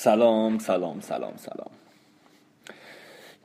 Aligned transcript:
سلام 0.00 0.58
سلام 0.58 1.00
سلام 1.00 1.32
سلام. 1.36 1.70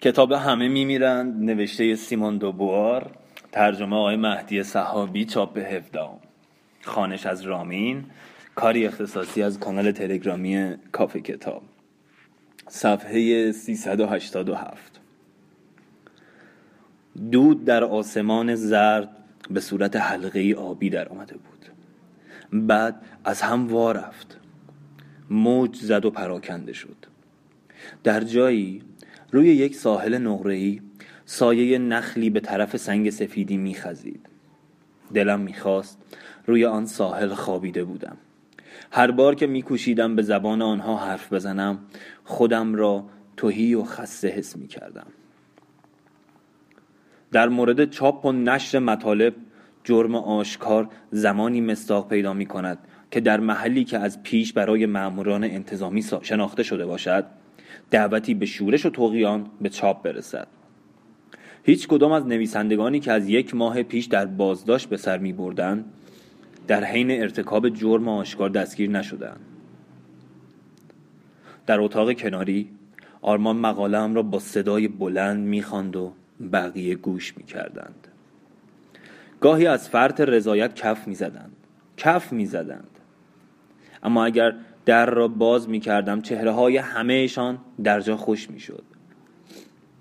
کتاب 0.02 0.32
همه 0.32 0.68
میمیرند 0.68 1.44
نوشته 1.44 1.96
سیمون 1.96 2.38
دوبوار 2.38 3.12
ترجمه 3.52 3.96
آقای 3.96 4.15
مهدی 4.15 4.63
صحابی 4.63 5.26
چاپ 5.26 5.58
هفدام 5.58 6.20
خانش 6.81 7.26
از 7.26 7.42
رامین 7.42 8.05
کاری 8.55 8.88
اختصاصی 8.88 9.44
از 9.44 9.60
کانال 9.60 9.92
تلگرامی 9.92 10.76
کافه 10.92 11.21
کتاب. 11.21 11.62
صفحه 12.67 13.51
387 13.51 14.99
دود 17.31 17.66
در 17.66 17.84
آسمان 17.84 18.55
زرد 18.55 19.09
به 19.49 19.59
صورت 19.59 19.95
حلقه 19.95 20.55
آبی 20.58 20.90
در 20.90 21.09
آمده 21.09 21.35
بود. 21.38 21.66
بعد 22.52 23.02
از 23.26 23.41
هم 23.41 23.67
وا 23.67 23.91
رفت. 23.91 24.42
موج 25.34 25.76
زد 25.76 26.05
و 26.05 26.12
پراکنده 26.12 26.73
شد. 26.73 26.95
در 28.03 28.23
جایی 28.23 28.81
روی 29.31 29.48
یک 29.48 29.76
ساحل 29.76 30.17
نقره‌ای 30.17 30.81
سایه 31.26 31.77
نخلی 31.77 32.30
به 32.30 32.40
طرف 32.40 32.77
سنگ 32.77 33.09
سفیدی 33.09 33.57
میخزید. 33.57 34.26
دلم 35.13 35.40
می‌خواست 35.40 35.98
روی 36.45 36.66
آن 36.66 36.85
ساحل 36.85 37.34
خوابیده 37.34 37.84
بودم. 37.84 38.17
هر 38.91 39.12
بار 39.12 39.35
که 39.35 39.48
میکوشیدم 39.48 40.16
به 40.16 40.21
زبان 40.21 40.62
آنها 40.62 40.98
حرف 40.98 41.34
بزنم 41.34 41.79
خودم 42.23 42.76
را 42.76 43.05
توهی 43.38 43.76
و 43.76 43.84
خسته 43.84 44.27
حس 44.27 44.57
می‌کردم. 44.57 45.07
در 47.31 47.49
مورد 47.49 47.90
چاپ 47.90 48.26
و 48.26 48.31
نشر 48.31 48.79
مطالب 48.79 49.35
جرم 49.84 50.15
آشکار 50.15 50.90
زمانی 51.12 51.62
مستاق 51.62 52.09
پیدا 52.09 52.34
می 52.34 52.45
کند 52.45 52.77
که 53.13 53.20
در 53.20 53.40
محلی 53.40 53.84
که 53.84 53.99
از 53.99 54.23
پیش 54.23 54.53
برای 54.53 54.85
ماموران 54.85 55.44
انتظامی 55.44 56.04
شناخته 56.21 56.63
شده 56.63 56.85
باشد 56.85 57.26
دعوتی 57.91 58.34
به 58.34 58.45
شورش 58.45 58.85
و 58.85 58.90
توقیان 58.90 59.45
به 59.62 59.70
چاپ 59.70 60.04
برسد. 60.04 60.48
هیچ 61.63 61.87
کدام 61.87 62.12
از 62.12 62.27
نویسندگانی 62.27 62.99
که 62.99 63.12
از 63.12 63.29
یک 63.29 63.55
ماه 63.55 63.84
پیش 63.84 64.06
در 64.06 64.26
بازداشت 64.26 64.90
به 64.90 64.98
سر 64.98 65.18
می 65.18 65.34
بردن 65.34 65.86
در 66.68 66.84
حین 66.84 67.12
ارتکاب 67.12 67.70
جرم 67.70 68.08
آشکار 68.08 68.50
دستگیر 68.50 68.90
نشدند. 68.90 69.40
در 71.66 71.80
اتاق 71.80 72.14
کناری 72.14 72.70
آرمان 73.22 73.56
مقاله 73.58 74.14
را 74.14 74.22
با 74.22 74.40
صدای 74.40 74.88
بلند 74.88 75.48
می‌خواند 75.48 75.96
و 75.96 76.14
بقیه 76.54 76.96
گوش 76.96 77.38
می‌کردند. 77.38 78.08
گاهی 79.42 79.68
از 79.68 79.90
فرط 79.90 80.22
رضایت 80.22 80.76
کف 80.76 81.08
می‌زدند. 81.08 81.56
کف 81.98 82.34
می‌زدند. 82.34 82.93
اما 84.04 84.26
اگر 84.26 84.54
در 84.86 85.06
را 85.06 85.28
باز 85.28 85.70
می 85.70 85.80
کردم 85.80 86.22
چهره 86.22 86.52
های 86.52 86.78
همهشان 86.78 87.58
در 87.84 88.00
جا 88.00 88.18
خوش 88.18 88.50
می 88.50 88.59
شد 88.59 88.84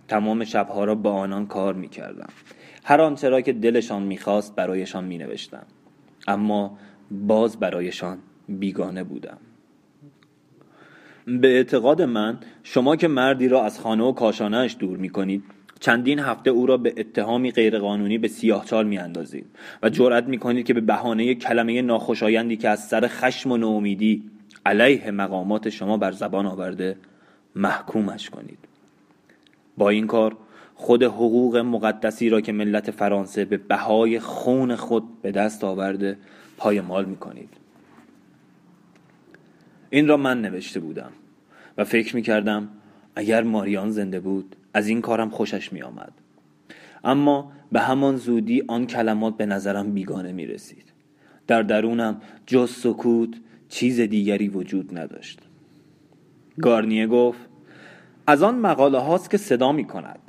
تمام 0.09 0.45
شبها 0.45 0.85
را 0.85 0.95
با 0.95 1.13
آنان 1.13 1.47
کار 1.47 1.75
می 1.75 1.89
کردم 1.89 2.29
هر 2.85 3.01
آنچه 3.01 3.29
را 3.29 3.41
که 3.41 3.53
دلشان 3.53 4.03
می‌خواست 4.03 4.55
برایشان 4.55 5.05
می 5.05 5.19
نوشتم 5.19 5.67
اما 6.29 6.79
باز 7.11 7.61
برایشان 7.61 8.19
بیگانه 8.49 9.05
بودم. 9.05 9.39
به 11.27 11.49
اعتقاد 11.49 12.03
من 12.03 12.39
شما 12.63 12.97
که 12.97 13.09
مردی 13.09 13.49
را 13.49 13.65
از 13.65 13.81
خانه 13.81 14.05
و 14.05 14.13
کاشانهش 14.13 14.77
دور 14.79 14.97
می 14.97 15.09
کنید 15.09 15.45
چندین 15.83 16.19
هفته 16.19 16.51
او 16.51 16.67
را 16.67 16.77
به 16.77 16.95
اتهامی 16.97 17.51
غیرقانونی 17.51 18.19
به 18.19 18.29
سیاهچال 18.29 18.87
میاندازید 18.87 19.47
و 19.83 19.89
جرأت 19.89 20.25
می‌کنید 20.25 20.67
که 20.67 20.75
به 20.75 20.81
بهانه 20.81 21.35
کلمه 21.35 21.83
ناخوشایندی 21.83 22.57
که 22.57 22.69
از 22.69 22.89
سر 22.89 23.09
خشم 23.09 23.53
و 23.53 23.57
نومیدی 23.57 24.23
علیه 24.67 25.11
مقامات 25.11 25.69
شما 25.69 25.97
بر 25.97 26.13
زبان 26.13 26.47
آورده 26.47 26.97
محکومش 27.57 28.31
کنید. 28.31 28.59
با 29.77 29.89
این 29.89 30.07
کار 30.07 30.37
خود 30.75 31.03
حقوق 31.03 31.57
مقدسی 31.57 32.29
را 32.29 32.41
که 32.41 32.53
ملت 32.53 32.91
فرانسه 32.91 33.45
به 33.45 33.57
بهای 33.57 34.21
خون 34.21 34.77
خود 34.77 35.23
به 35.23 35.33
دست 35.33 35.65
آورده 35.65 36.19
پایمال 36.57 37.05
می‌کنید. 37.05 37.51
این 39.91 40.09
را 40.09 40.17
من 40.17 40.41
نوشته 40.41 40.81
بودم 40.81 41.13
و 41.79 41.85
فکر 41.85 42.17
می‌کردم 42.17 42.69
اگر 43.17 43.43
ماریان 43.43 43.91
زنده 43.91 44.21
بود 44.21 44.57
از 44.75 44.89
این 44.89 45.01
کارم 45.01 45.31
خوشش 45.31 45.73
می 45.73 45.83
آمد. 45.83 46.13
اما 47.05 47.53
به 47.73 47.81
همان 47.81 48.17
زودی 48.17 48.63
آن 48.69 48.87
کلمات 48.87 49.37
به 49.37 49.47
نظرم 49.47 49.93
بیگانه 49.93 50.33
می 50.33 50.47
رسید. 50.47 50.85
در 51.47 51.63
درونم 51.63 52.21
جز 52.47 52.71
سکوت 52.71 53.31
چیز 53.69 54.01
دیگری 54.01 54.49
وجود 54.49 54.99
نداشت. 54.99 55.41
گارنیه 56.61 57.07
گفت 57.07 57.41
از 58.27 58.43
آن 58.43 58.59
مقاله 58.59 58.99
هاست 58.99 59.31
که 59.31 59.37
صدا 59.37 59.73
می 59.73 59.85
کند. 59.85 60.21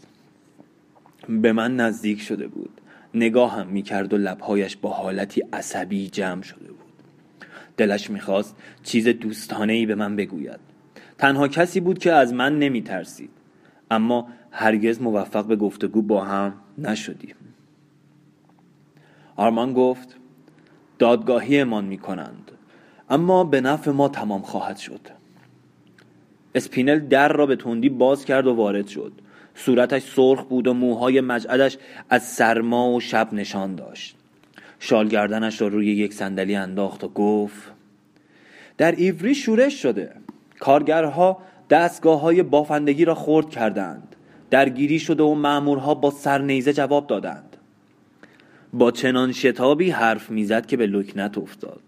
به 1.30 1.54
من 1.54 1.76
نزدیک 1.76 2.22
شده 2.22 2.48
بود. 2.48 2.82
نگاهم 3.14 3.68
می 3.68 3.82
کرد 3.82 4.14
و 4.14 4.18
لبهایش 4.18 4.78
با 4.78 4.90
حالتی 4.90 5.44
عصبی 5.54 6.08
جمع 6.08 6.42
شده 6.42 6.68
بود. 6.68 6.80
دلش 7.78 8.10
می‌خواست 8.10 8.56
چیز 8.84 9.08
دوستانه 9.08 9.74
ای 9.74 9.86
به 9.86 9.96
من 9.96 10.16
بگوید. 10.16 10.60
تنها 11.18 11.48
کسی 11.48 11.80
بود 11.80 12.00
که 12.00 12.12
از 12.12 12.34
من 12.34 12.60
نمی 12.60 12.82
ترسید. 12.82 13.30
اما 13.92 14.28
هرگز 14.52 15.02
موفق 15.02 15.46
به 15.46 15.56
گفتگو 15.56 16.02
با 16.02 16.24
هم 16.24 16.54
نشدیم. 16.78 17.36
آرمان 19.36 19.74
گفت 19.74 20.16
دادگاهی 21.00 21.60
امان 21.60 21.86
می 21.86 21.98
کنند 21.98 22.52
اما 23.10 23.44
به 23.44 23.62
نفع 23.62 23.92
ما 23.92 24.10
تمام 24.10 24.42
خواهد 24.42 24.78
شد. 24.78 25.02
اسپینل 26.56 27.00
در 27.00 27.28
را 27.34 27.46
به 27.46 27.56
تندی 27.56 27.90
باز 27.90 28.26
کرد 28.26 28.48
و 28.48 28.54
وارد 28.54 28.88
شد. 28.88 29.12
صورتش 29.56 30.14
سرخ 30.16 30.44
بود 30.44 30.68
و 30.68 30.74
موهای 30.74 31.22
مجعدش 31.22 31.78
از 32.10 32.24
سرما 32.24 32.90
و 32.90 33.00
شب 33.00 33.34
نشان 33.34 33.76
داشت. 33.76 34.16
شالگردنش 34.80 35.62
را 35.62 35.68
روی 35.68 35.88
یک 35.88 36.14
صندلی 36.14 36.56
انداخت 36.56 37.04
و 37.04 37.08
گفت 37.08 37.72
در 38.78 38.92
ایوری 38.92 39.36
شورش 39.36 39.82
شده. 39.82 40.12
کارگرها 40.60 41.38
دستگاه 41.70 42.20
های 42.22 42.44
بافندگی 42.44 43.06
را 43.06 43.16
خورد 43.16 43.50
کردند. 43.50 44.16
درگیری 44.50 45.00
شده 45.00 45.24
و 45.24 45.36
مامورها 45.36 45.96
با 45.96 46.12
سرنیزه 46.12 46.74
جواب 46.74 47.08
دادند. 47.08 47.58
با 48.74 48.92
چنان 48.92 49.32
شتابی 49.32 49.90
حرف 49.90 50.30
می‌زد 50.30 50.66
که 50.66 50.78
به 50.78 50.88
لکنت 50.88 51.38
افتاد. 51.38 51.80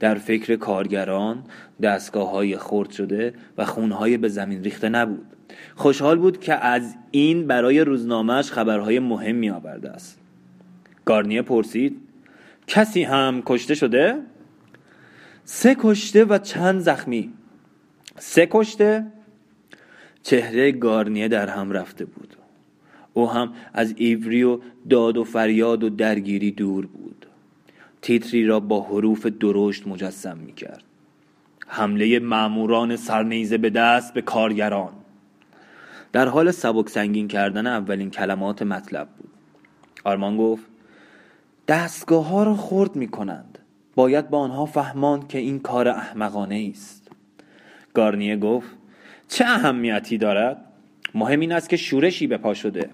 در 0.00 0.14
فکر 0.14 0.56
کارگران 0.56 1.42
دستگاه 1.82 2.30
های 2.30 2.56
خورد 2.56 2.90
شده 2.90 3.34
و 3.58 3.64
خونهای 3.64 4.16
به 4.16 4.28
زمین 4.28 4.64
ریخته 4.64 4.88
نبود. 4.88 5.26
خوشحال 5.74 6.18
بود 6.18 6.40
که 6.40 6.54
از 6.54 6.94
این 7.10 7.46
برای 7.46 7.80
روزنامهش 7.80 8.50
خبرهای 8.50 8.98
مهمی 8.98 9.50
آورده 9.50 9.90
است. 9.90 10.18
گارنیه 11.04 11.42
پرسید 11.42 12.00
کسی 12.66 13.02
هم 13.02 13.42
کشته 13.46 13.74
شده؟ 13.74 14.16
سه 15.44 15.76
کشته 15.78 16.24
و 16.24 16.38
چند 16.38 16.80
زخمی. 16.80 17.32
سه 18.18 18.48
کشته 18.50 19.06
چهره 20.22 20.72
گارنیه 20.72 21.28
در 21.28 21.48
هم 21.48 21.72
رفته 21.72 22.04
بود. 22.04 22.36
او 23.14 23.30
هم 23.30 23.52
از 23.72 23.94
ایوری 23.96 24.42
و 24.42 24.58
داد 24.90 25.16
و 25.16 25.24
فریاد 25.24 25.84
و 25.84 25.90
درگیری 25.90 26.50
دور 26.50 26.86
بود. 26.86 27.26
تیتری 28.02 28.46
را 28.46 28.60
با 28.60 28.82
حروف 28.82 29.26
درشت 29.26 29.86
مجسم 29.86 30.38
می 30.38 30.52
کرد 30.52 30.82
حمله 31.66 32.18
معموران 32.18 32.96
سرنیزه 32.96 33.58
به 33.58 33.70
دست 33.70 34.14
به 34.14 34.22
کارگران. 34.22 34.92
در 36.12 36.28
حال 36.28 36.50
سبک 36.50 36.88
سنگین 36.88 37.28
کردن 37.28 37.66
اولین 37.66 38.10
کلمات 38.10 38.62
مطلب 38.62 39.08
بود. 39.08 39.30
آرمان 40.04 40.36
گفت 40.36 40.64
دستگاه 41.68 42.28
ها 42.28 42.42
را 42.42 42.54
خرد 42.54 42.96
می 42.96 43.08
کنند 43.08 43.58
باید 43.94 44.30
با 44.30 44.38
آنها 44.38 44.66
فهماند 44.66 45.28
که 45.28 45.38
این 45.38 45.60
کار 45.60 45.88
احمقانه 45.88 46.70
است. 46.74 47.05
گارنیه 47.96 48.36
گفت 48.36 48.68
چه 49.28 49.44
اهمیتی 49.44 50.18
دارد؟ 50.18 50.56
مهم 51.14 51.40
این 51.40 51.52
است 51.52 51.68
که 51.68 51.76
شورشی 51.76 52.26
به 52.26 52.36
پا 52.36 52.54
شده. 52.54 52.90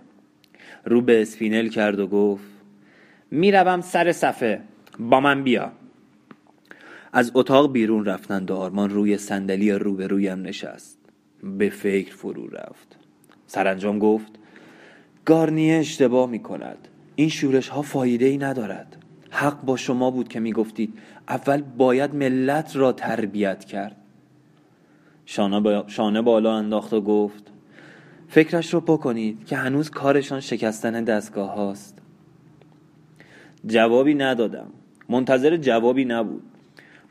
رو 0.84 1.00
به 1.00 1.22
اسپینل 1.22 1.69
کرد 1.69 2.00
و 2.00 2.06
گفت 2.06 2.44
می‌روم 3.31 3.81
سر 3.81 4.12
صفه 4.12 4.60
با 4.99 5.20
من 5.20 5.43
بیا. 5.43 5.72
از 7.12 7.32
اتاق 7.34 7.72
بیرون 7.72 8.04
رفتند 8.04 8.50
و 8.50 8.54
آرمان 8.54 8.90
روی 8.90 9.19
صندلی 9.19 9.72
روبرویم 9.72 10.43
نشست. 10.43 10.99
به 11.43 11.70
فکر 11.70 12.14
فرو 12.14 12.46
رفت. 12.46 12.96
سرانجام 13.46 13.98
گفت 13.98 14.32
گارنیه 15.25 15.78
اشتباه 15.78 16.31
می 16.31 16.38
کند 16.38 16.88
این 17.16 17.28
شورش 17.28 17.69
ها 17.69 17.82
فایده 17.82 18.26
ای 18.26 18.38
ندارد. 18.38 18.96
حق 19.31 19.62
با 19.62 19.76
شما 19.76 20.10
بود 20.10 20.28
که 20.28 20.40
می 20.40 20.52
گفتید 20.52 20.98
اول 21.28 21.62
باید 21.62 22.14
ملت 22.14 22.76
را 22.76 22.93
تربیت 22.93 23.64
کرد. 23.64 23.96
شانه 25.26 26.22
بالا 26.22 26.56
انداخت 26.56 26.92
و 26.92 27.00
گفت 27.00 27.52
فکرش 28.28 28.74
رو 28.74 28.80
بکنید 28.80 29.46
که 29.46 29.56
هنوز 29.56 29.90
کارشان 29.90 30.40
شکستن 30.40 31.04
دستگاه 31.04 31.54
هاست. 31.54 31.98
جوابی 33.66 34.14
ندادم. 34.14 34.66
منتظر 35.08 35.56
جوابی 35.56 36.04
نبود. 36.04 36.42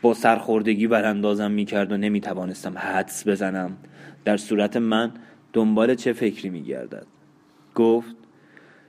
با 0.02 0.14
سرخوردگی 0.14 0.88
وراندازم 0.88 1.52
می‌کرد 1.52 1.92
و 1.92 1.98
نمی‌توانستم 1.98 2.78
حدس 2.78 3.28
بزنم. 3.28 3.78
در 4.26 4.38
صورت 4.38 4.78
من 4.78 5.12
دنبال 5.54 5.96
چه 5.96 6.14
فکری 6.14 6.50
میگردد؟ 6.50 7.06
گفت 7.76 8.16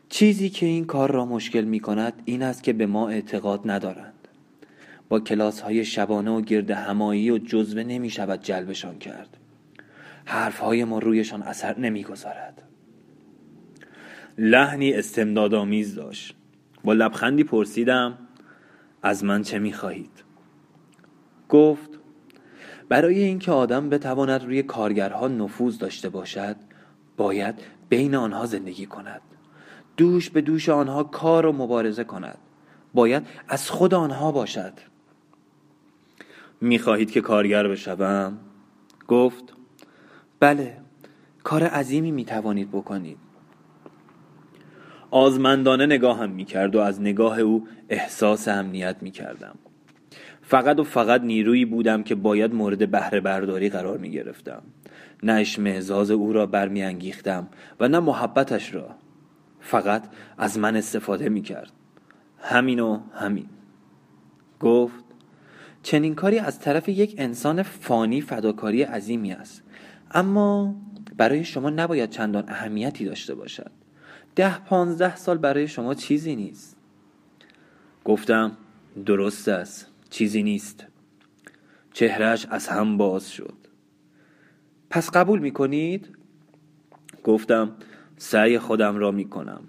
چیزی 0.09 0.51
که 0.51 0.67
این 0.67 0.85
کار 0.85 1.11
را 1.11 1.25
مشکل 1.25 1.65
می 1.65 1.81
کند 1.81 2.23
این 2.25 2.43
است 2.43 2.63
که 2.63 2.73
به 2.73 2.87
ما 2.87 3.09
اعتقاد 3.09 3.61
ندارند. 3.71 4.12
با 5.13 5.21
کلاس 5.21 5.61
های 5.61 5.85
شبانه 5.85 6.31
و 6.31 6.41
گرد 6.41 6.71
همایی 6.71 7.31
و 7.31 7.39
جزوه 7.39 7.83
نمی 7.83 8.11
شود 8.11 8.43
جلبشان 8.43 8.99
کرد. 8.99 9.37
حرف 10.25 10.59
های 10.59 10.85
ما 10.85 10.99
رویشان 10.99 11.43
اثر 11.43 11.79
نمی 11.79 12.05
گذارد 12.05 12.63
لحنی 14.39 14.93
استمدادآمیز 14.93 15.95
داشت. 15.95 16.35
با 16.85 16.93
لبخندی 16.93 17.45
پرسیدم 17.45 18.19
از 19.03 19.25
من 19.25 19.43
چه 19.43 19.59
می 19.59 19.73
خواهید 19.73 20.25
گفت 21.49 21.91
برای 22.89 23.19
اینکه 23.23 23.53
آدم 23.53 23.89
بتواند 23.89 24.45
روی 24.45 24.63
کارگرها 24.63 25.29
نفوذ 25.29 25.79
داشته 25.79 26.09
باشد 26.09 26.57
باید 27.17 27.55
بین 27.89 28.15
آنها 28.15 28.47
زندگی 28.47 28.87
کند. 28.87 29.21
دوش 29.97 30.31
به 30.31 30.41
دوش 30.41 30.69
آنها 30.69 31.05
کار 31.05 31.47
و 31.47 31.53
مبارزه 31.53 32.05
کند. 32.05 32.39
باید 32.95 33.27
از 33.49 33.71
خود 33.71 33.95
آنها 33.95 34.33
باشد. 34.33 34.92
می‌خواهید 36.63 37.11
که 37.11 37.21
کارگر 37.21 37.69
بشوم؟ 37.69 38.39
گفت 39.09 39.55
بله 40.41 40.77
کار 41.43 41.63
عظیمی 41.63 42.11
می‌توانید 42.11 42.71
بکنید. 42.71 43.19
آزمندانه 45.11 45.87
نگاهم 45.87 46.31
می‌کرد 46.31 46.77
و 46.77 46.81
از 46.81 47.01
نگاه 47.01 47.39
او 47.39 47.69
احساس 47.89 48.49
امنیت 48.49 48.97
می‌کردم. 49.01 49.55
فقط 50.43 50.79
و 50.79 50.85
فقط 50.85 51.21
نیرویی 51.21 51.65
بودم 51.65 52.03
که 52.03 52.15
باید 52.15 52.55
مورد 52.55 52.91
بهره 52.91 53.21
برداری 53.21 53.69
قرار 53.69 53.99
می 53.99 54.11
گرفتم 54.11 54.63
نه 55.23 55.33
اشمعزاز 55.33 56.11
او 56.11 56.33
را 56.33 56.47
برمیانگیختم 56.47 57.49
و 57.81 57.89
نه 57.89 58.01
محبتش 58.01 58.75
را. 58.75 58.89
فقط 59.61 60.05
از 60.39 60.59
من 60.59 60.77
استفاده 60.77 61.29
می 61.29 61.43
کرد 61.43 61.73
همین 62.39 62.81
و 62.81 63.01
همین. 63.15 63.47
گفت 64.61 65.02
چنین 65.83 66.15
کاری 66.15 66.39
از 66.39 66.61
طرف 66.61 66.89
یک 66.89 67.15
انسان 67.19 67.63
فانی 67.63 68.21
فداکاری 68.21 68.83
عظیمی 68.83 69.33
است. 69.33 69.63
اما 70.11 70.75
برای 71.17 71.45
شما 71.45 71.71
نباید 71.71 72.11
چندان 72.11 72.45
اهمیتی 72.49 73.05
داشته 73.05 73.35
باشد. 73.35 73.71
ده 74.37 74.59
پانزده 74.59 75.17
سال 75.17 75.39
برای 75.39 75.69
شما 75.69 75.95
چیزی 75.95 76.37
نیست. 76.37 76.77
گفتم 78.05 78.57
درست 79.07 79.49
است. 79.49 79.87
چیزی 80.11 80.43
نیست. 80.43 80.87
چهرش 81.93 82.47
از 82.51 82.69
هم 82.69 82.97
باز 82.97 83.31
شد. 83.31 83.55
پس 84.91 85.11
قبول 85.11 85.39
می 85.39 85.51
کنید؟ 85.51 86.09
گفتم 87.25 87.73
سعی 88.17 88.59
خودم 88.59 88.97
را 88.97 89.11
می 89.11 89.29
کنم 89.29 89.61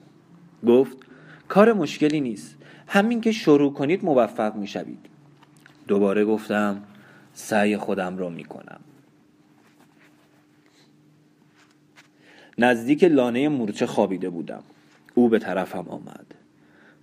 گفت 0.67 0.97
کار 1.47 1.73
مشکلی 1.73 2.21
نیست. 2.21 2.57
همین 2.87 3.21
که 3.21 3.31
شروع 3.31 3.73
کنید 3.73 4.05
موفق 4.05 4.55
می 4.55 4.67
شوید 4.67 5.12
دوباره 5.87 6.25
گفتم 6.25 6.83
سعی 7.33 7.77
خودم 7.77 8.17
را 8.17 8.29
می 8.29 8.43
کنم 8.43 8.79
نزدیک 12.57 13.03
لانه 13.03 13.49
مورچه 13.49 13.85
خوابیده 13.85 14.29
بودم. 14.29 14.63
او 15.15 15.29
به 15.29 15.39
طرفم 15.39 15.85
آمد. 15.89 16.25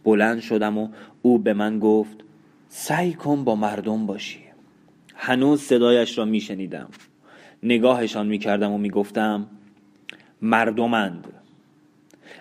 بلند 0.05 0.41
شدم 0.41 0.79
و 0.79 0.89
او 1.23 1.39
به 1.39 1.53
من 1.53 1.79
گفت 1.79 2.17
سعی 2.69 3.13
کن 3.13 3.45
با 3.45 3.55
مردم 3.55 4.07
باشی. 4.07 4.41
هنوز 5.15 5.63
صدایش 5.63 6.19
را 6.19 6.25
میشنیدم. 6.25 6.89
نگاهشان 7.63 8.27
می‌کردم 8.27 8.73
و 8.73 8.79
می‌گفتم 8.79 9.47
مردمند. 10.43 11.27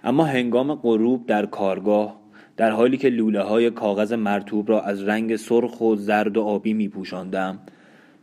اما 0.03 0.25
هنگام 0.25 0.75
غروب 0.75 1.25
در 1.25 1.45
کارگاه 1.45 2.19
در 2.59 2.71
حالی 2.71 2.97
که 2.97 3.09
لوله 3.09 3.41
های 3.41 3.71
کاغذ 3.71 4.13
مرتوب 4.13 4.69
را 4.69 4.81
از 4.81 5.03
رنگ 5.03 5.35
سرخ 5.35 5.81
و 5.81 5.95
زرد 5.95 6.37
و 6.37 6.41
آبی 6.41 6.73
می 6.73 6.87
پوشاندم 6.87 7.59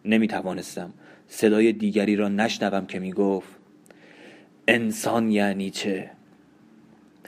نمی 0.04 0.28
توانستم 0.28 0.90
صدای 1.28 1.72
دیگری 1.72 2.16
را 2.16 2.28
نشنوم 2.28 2.86
که 2.86 2.98
می 2.98 3.12
گفت 3.12 3.48
انسان 4.68 5.30
یعنی 5.30 5.70
چه؟ 5.70 6.10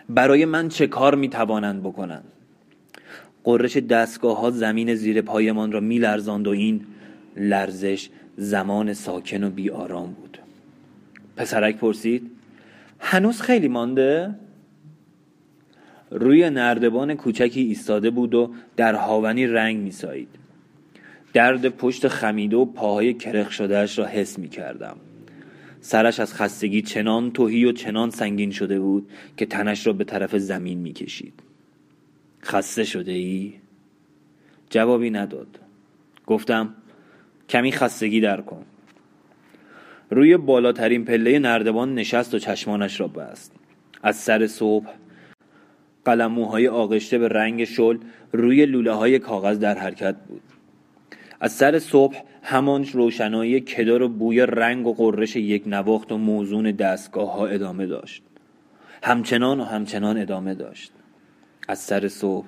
برای 0.08 0.44
من 0.44 0.68
چه 0.68 0.86
کار 0.86 1.14
می 1.14 1.28
توانند 1.28 1.82
بکنند؟ 1.82 2.24
قررش 3.44 3.76
دستگاه 3.76 4.40
ها 4.40 4.50
زمین 4.50 4.94
زیر 4.94 5.22
پایمان 5.22 5.72
را 5.72 5.80
می 5.80 5.98
لرزاند 5.98 6.46
و 6.46 6.50
این 6.50 6.86
لرزش 7.36 8.08
زمان 8.36 8.92
ساکن 8.92 9.44
و 9.44 9.50
بی 9.50 9.70
آرام 9.70 10.12
بود 10.12 10.38
پسرک 11.36 11.76
پرسید 11.76 12.30
هنوز 12.98 13.40
خیلی 13.40 13.68
مانده؟ 13.68 14.34
روی 16.10 16.50
نردبان 16.50 17.14
کوچکی 17.14 17.60
ایستاده 17.60 18.10
بود 18.10 18.34
و 18.34 18.54
در 18.76 18.94
هاونی 18.94 19.46
رنگ 19.46 19.76
میسایید. 19.76 20.28
درد 21.32 21.68
پشت 21.68 22.08
خمیده 22.08 22.56
و 22.56 22.64
پاهای 22.64 23.14
کرخ 23.14 23.52
شدهش 23.52 23.98
را 23.98 24.06
حس 24.06 24.38
می 24.38 24.48
کردم 24.48 24.96
سرش 25.80 26.20
از 26.20 26.34
خستگی 26.34 26.82
چنان 26.82 27.30
توهی 27.30 27.64
و 27.64 27.72
چنان 27.72 28.10
سنگین 28.10 28.50
شده 28.50 28.80
بود 28.80 29.10
که 29.36 29.46
تنش 29.46 29.86
را 29.86 29.92
به 29.92 30.04
طرف 30.04 30.36
زمین 30.36 30.78
می 30.78 30.92
کشید 30.92 31.42
خسته 32.42 32.84
شده 32.84 33.12
ای؟ 33.12 33.54
جوابی 34.70 35.10
نداد. 35.10 35.58
گفتم 36.26 36.74
کمی 37.48 37.72
خستگی 37.72 38.20
در 38.20 38.40
کن. 38.40 38.64
روی 40.10 40.36
بالاترین 40.36 41.04
پله 41.04 41.38
نردبان 41.38 41.94
نشست 41.94 42.34
و 42.34 42.38
چشمانش 42.38 43.00
را 43.00 43.08
بست. 43.08 43.52
از 44.02 44.16
سر 44.16 44.46
صبح 44.46 44.88
قلموهای 46.08 46.68
آغشته 46.68 47.18
به 47.18 47.28
رنگ 47.28 47.64
شل 47.64 47.98
روی 48.32 48.66
لوله 48.66 48.92
های 48.92 49.18
کاغذ 49.18 49.58
در 49.58 49.78
حرکت 49.78 50.16
بود. 50.28 50.42
از 51.40 51.52
سر 51.52 51.78
صبح 51.78 52.22
همان 52.42 52.84
روشنایی 52.84 53.60
کدار 53.60 54.02
و 54.02 54.08
بوی 54.08 54.40
رنگ 54.40 54.86
و 54.86 54.94
قررش 54.94 55.36
یک 55.36 55.62
نواخت 55.66 56.12
و 56.12 56.18
موزون 56.18 56.70
دستگاه 56.70 57.32
ها 57.32 57.46
ادامه 57.46 57.86
داشت. 57.86 58.22
همچنان 59.02 59.60
و 59.60 59.64
همچنان 59.64 60.18
ادامه 60.18 60.54
داشت. 60.54 60.92
از 61.68 61.78
سر 61.78 62.08
صبح 62.08 62.46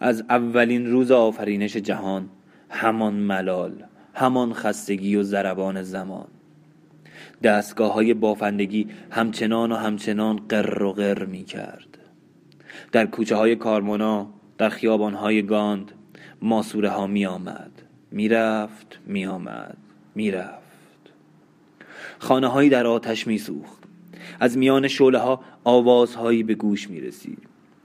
از 0.00 0.24
اولین 0.30 0.86
روز 0.86 1.10
آفرینش 1.10 1.76
جهان 1.76 2.28
همان 2.70 3.14
ملال 3.14 3.72
همان 4.14 4.52
خستگی 4.52 5.16
و 5.16 5.22
ضربان 5.22 5.82
زمان. 5.82 6.26
دستگاه 7.42 7.92
های 7.92 8.14
بافندگی 8.14 8.88
همچنان 9.10 9.72
و 9.72 9.76
همچنان 9.76 10.36
قر 10.48 10.82
و 10.82 10.92
قر 10.92 11.24
می 11.24 11.44
کرد 11.44 11.93
در 12.94 13.06
کوچه 13.06 13.36
های 13.36 13.56
کارمونا 13.56 14.26
در 14.58 14.68
خیابان 14.68 15.14
های 15.14 15.42
گاند 15.42 15.92
ماسوره 16.42 16.88
ها 16.88 17.06
می 17.06 17.26
آمد 17.26 17.82
می 18.10 18.28
رفت 18.28 18.98
می 19.06 19.26
آمد 19.26 19.76
می 20.14 20.30
رفت 20.30 21.12
خانه 22.18 22.46
هایی 22.46 22.68
در 22.68 22.86
آتش 22.86 23.26
می 23.26 23.38
سوخت 23.38 23.82
از 24.40 24.58
میان 24.58 24.88
شعله 24.88 25.18
ها 25.18 25.40
آوازهایی 25.64 26.42
به 26.42 26.54
گوش 26.54 26.90
می 26.90 27.00
رسید 27.00 27.38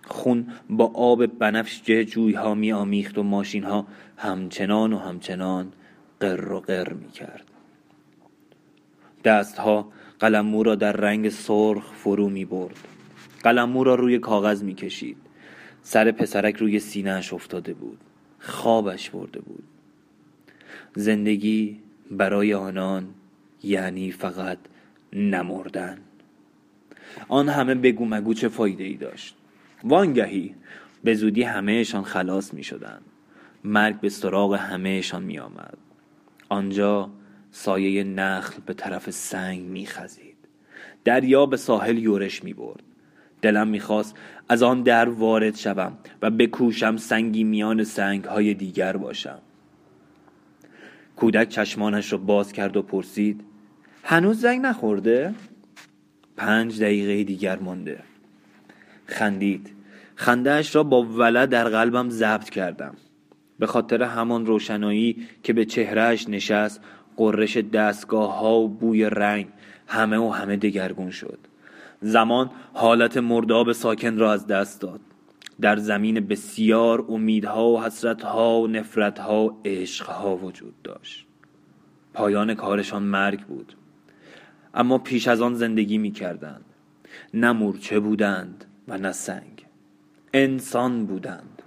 خون 0.07 0.47
با 0.69 0.91
آب 0.93 1.25
بنفش 1.25 1.81
جوی 1.83 2.33
ها 2.33 2.55
می 2.55 2.71
آمیخت 2.71 3.17
و 3.17 3.23
ماشین 3.23 3.63
ها 3.63 3.87
همچنان 4.17 4.93
و 4.93 4.97
همچنان 4.97 5.71
قر 6.19 6.51
و 6.51 6.59
قر 6.59 6.93
می 6.93 7.09
کرد 7.09 7.45
دستها 9.23 9.91
قلمو 10.19 10.63
را 10.63 10.75
در 10.75 10.91
رنگ 10.91 11.29
سرخ 11.29 11.93
فرو 11.93 12.29
می 12.29 12.45
برد 12.45 12.98
قلمو 13.43 13.83
را 13.83 13.95
روی 13.95 14.19
کاغذ 14.19 14.63
می 14.63 14.75
کشید 14.75 15.17
سر 15.81 16.11
پسرک 16.11 16.55
روی 16.55 16.79
سینهش 16.79 17.33
افتاده 17.33 17.73
بود. 17.73 17.99
خوابش 18.39 19.09
برده 19.09 19.39
بود. 19.39 19.63
زندگی 20.95 21.79
برای 22.11 22.53
آنان 22.53 23.07
یعنی 23.63 24.11
فقط 24.11 24.57
نمردن. 25.13 25.97
آن 27.27 27.49
همه 27.49 27.75
بگو 27.75 28.05
مگو 28.05 28.33
چه 28.33 28.47
فایده 28.47 28.83
ای 28.83 28.93
داشت. 28.93 29.35
وانگهی 29.83 30.55
به 31.03 31.13
زودی 31.13 31.43
همهشان 31.43 32.03
خلاص 32.03 32.53
می 32.53 32.63
شدن. 32.63 33.01
مرگ 33.63 33.99
به 33.99 34.09
سراغ 34.09 34.53
همهشان 34.53 35.23
می 35.23 35.39
آمد 35.39 35.77
آنجا 36.49 37.09
سایه 37.51 38.03
نخل 38.03 38.61
به 38.65 38.73
طرف 38.73 39.09
سنگ 39.09 39.61
می 39.61 39.85
خزید 39.85 40.35
دریا 41.03 41.45
به 41.45 41.57
ساحل 41.57 41.97
یورش 41.97 42.43
می 42.43 42.53
برد 42.53 42.83
دلم 43.41 43.67
می‌خواست 43.67 44.15
از 44.49 44.63
آن 44.63 44.83
در 44.83 45.09
وارد 45.09 45.55
شوم 45.55 45.97
و 46.21 46.29
بکوشم 46.29 46.97
سنگی 46.97 47.43
میان 47.43 47.83
سنگ 47.83 48.23
های 48.23 48.53
دیگر 48.53 48.97
باشم. 48.97 49.39
کودک 51.15 51.49
چشمانش 51.49 52.11
را 52.11 52.17
باز 52.17 52.53
کرد 52.53 52.77
و 52.77 52.81
پرسید 52.81 53.41
هنوز 54.03 54.41
زنگ 54.41 54.61
نخورده؟ 54.61 55.33
پنج 56.37 56.81
دقیقه 56.81 57.23
دیگر 57.23 57.59
مانده. 57.59 57.99
خندید. 59.05 59.69
خندهاش 60.15 60.75
را 60.75 60.83
با 60.83 61.03
ولع 61.03 61.45
در 61.45 61.69
قلبم 61.69 62.09
ضبط 62.09 62.49
کردم. 62.49 62.93
به 63.59 63.67
خاطر 63.67 64.03
همان 64.03 64.45
روشنایی 64.45 65.27
که 65.43 65.53
به 65.53 65.65
چهرهش 65.65 66.29
نشست 66.29 66.81
قررش 67.17 67.57
دستگاه 67.57 68.39
ها 68.39 68.59
و 68.59 68.69
بوی 68.69 69.05
رنگ 69.05 69.47
همه 69.87 70.17
و 70.17 70.29
همه 70.29 70.57
دگرگون 70.57 71.11
شد. 71.11 71.39
زمان 72.01 72.49
حالت 72.73 73.17
مرداب 73.17 73.71
ساکن 73.71 74.17
را 74.17 74.33
از 74.33 74.47
دست 74.47 74.81
داد. 74.81 74.99
در 75.61 75.77
زمین 75.77 76.19
بسیار 76.19 77.05
امیدها 77.09 77.69
و 77.69 77.81
حسرتها 77.81 78.61
و 78.61 78.67
نفرتها 78.67 79.45
و 79.45 79.61
عشقها 79.65 80.37
وجود 80.37 80.81
داشت. 80.83 81.25
پایان 82.13 82.53
کارشان 82.53 83.03
مرگ 83.03 83.45
بود. 83.45 83.73
اما 84.73 84.97
پیش 84.97 85.27
از 85.27 85.41
آن 85.41 85.53
زندگی 85.53 85.97
می 85.97 86.11
کردند 86.11 86.65
نه 87.33 87.51
مورچه 87.51 87.99
بودند 87.99 88.65
و 88.87 88.97
نه 88.97 89.11
سنگ. 89.11 89.65
انسان 90.33 91.05
بودند. 91.05 91.61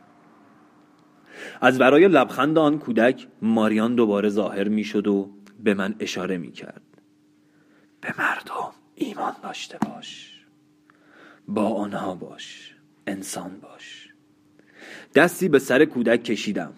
از 1.60 1.78
برای 1.78 2.08
لبخند 2.08 2.58
آن 2.58 2.78
کودک 2.78 3.28
ماریان 3.42 3.94
دوباره 3.94 4.28
ظاهر 4.28 4.68
می 4.68 4.84
شد 4.84 5.06
و 5.06 5.30
به 5.62 5.74
من 5.74 5.94
اشاره 6.00 6.38
می 6.38 6.52
کرد 6.52 6.82
به 8.00 8.14
مردم. 8.18 8.81
ایمان 8.94 9.32
داشته 9.42 9.78
باش. 9.78 10.40
با 11.48 11.68
آنها 11.68 12.14
باش. 12.14 12.74
انسان 13.06 13.60
باش. 13.60 14.08
دستی 15.14 15.48
به 15.48 15.58
سر 15.58 15.84
کودک 15.84 16.24
کشیدم. 16.24 16.72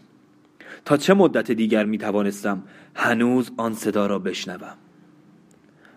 تا 0.85 0.97
چه 0.97 1.15
مدت 1.15 1.51
دیگر 1.51 1.85
می 1.85 1.99
توانستم 1.99 2.63
هنوز 2.95 3.51
آن 3.57 3.75
صدا 3.75 4.07
را 4.07 4.19
بشنوم؟ 4.19 4.77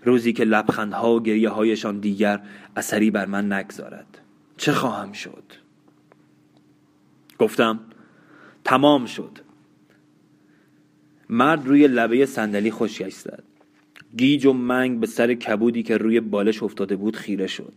روزی 0.03 0.33
که 0.33 0.43
لبخندها 0.43 1.15
و 1.15 1.23
گریه 1.23 1.49
هایشان 1.49 1.99
دیگر 1.99 2.41
اثری 2.75 3.11
بر 3.11 3.25
من 3.25 3.53
نگذارد. 3.53 4.17
چه 4.57 4.71
خواهم 4.71 5.11
شد؟ 5.11 5.43
گفتم 7.39 7.79
تمام 8.63 9.05
شد. 9.05 9.39
مرد 11.29 11.67
روی 11.67 11.87
لبه 11.87 12.25
صندلی 12.25 12.71
خشکش 12.71 13.13
زد 13.13 13.43
گیج 14.17 14.45
و 14.45 14.53
منگ 14.53 14.99
به 14.99 15.07
سر 15.07 15.33
کبودی 15.33 15.83
که 15.83 15.97
روی 15.97 16.19
بالش 16.19 16.63
افتاده 16.63 16.95
بود 16.95 17.15
خیره 17.15 17.47
شد. 17.47 17.73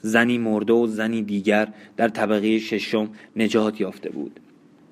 زنی 0.00 0.38
مرده 0.38 0.72
و 0.72 0.86
زنی 0.86 1.22
دیگر 1.22 1.68
در 1.96 2.08
طبقه 2.08 2.58
ششم 2.58 3.08
نجات 3.36 3.80
یافته 3.80 4.10
بود. 4.10 4.40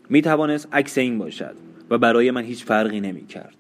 می 0.09 0.23
توانست 0.23 0.69
عکس 0.73 0.99
این 0.99 1.19
باشد 1.19 1.55
و 1.91 1.99
برای 1.99 2.31
من 2.31 2.45
هیچ 2.45 2.65
فرقی 2.65 3.01
نمی 3.01 3.27
کرد 3.27 3.57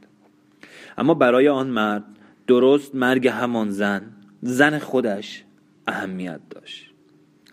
اما 0.98 1.14
برای 1.14 1.48
آن 1.48 1.66
مرد 1.66 2.04
درست 2.46 2.94
مرگ 2.94 3.28
همان 3.28 3.70
زن 3.70 4.02
زن 4.42 4.78
خودش 4.78 5.44
اهمیت 5.86 6.40
داشت. 6.50 6.90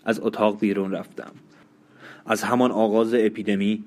از 0.05 0.19
اتاق 0.19 0.59
بیرون 0.59 0.91
رفتم. 0.91 1.31
از 2.25 2.43
همان 2.43 2.71
آغاز 2.71 3.13
اپیدمی 3.13 3.83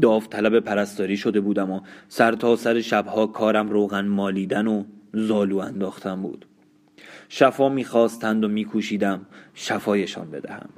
داوطلب 0.00 0.60
پرستاری 0.60 1.16
شده 1.16 1.40
بودم 1.40 1.70
و 1.70 1.80
سر 2.08 2.32
تا 2.32 2.56
سر 2.56 2.80
شبها 2.80 3.26
کارم 3.26 3.70
روغن 3.70 4.06
مالیدن 4.06 4.66
و 4.66 4.84
زالو 5.16 5.58
انداختن 5.58 6.22
بود. 6.22 6.46
شفا 7.28 7.68
می‌خواستند 7.68 8.44
و 8.44 8.48
میکوشیدم 8.48 9.26
شفایشان 9.54 10.30
بدهم. 10.30 10.68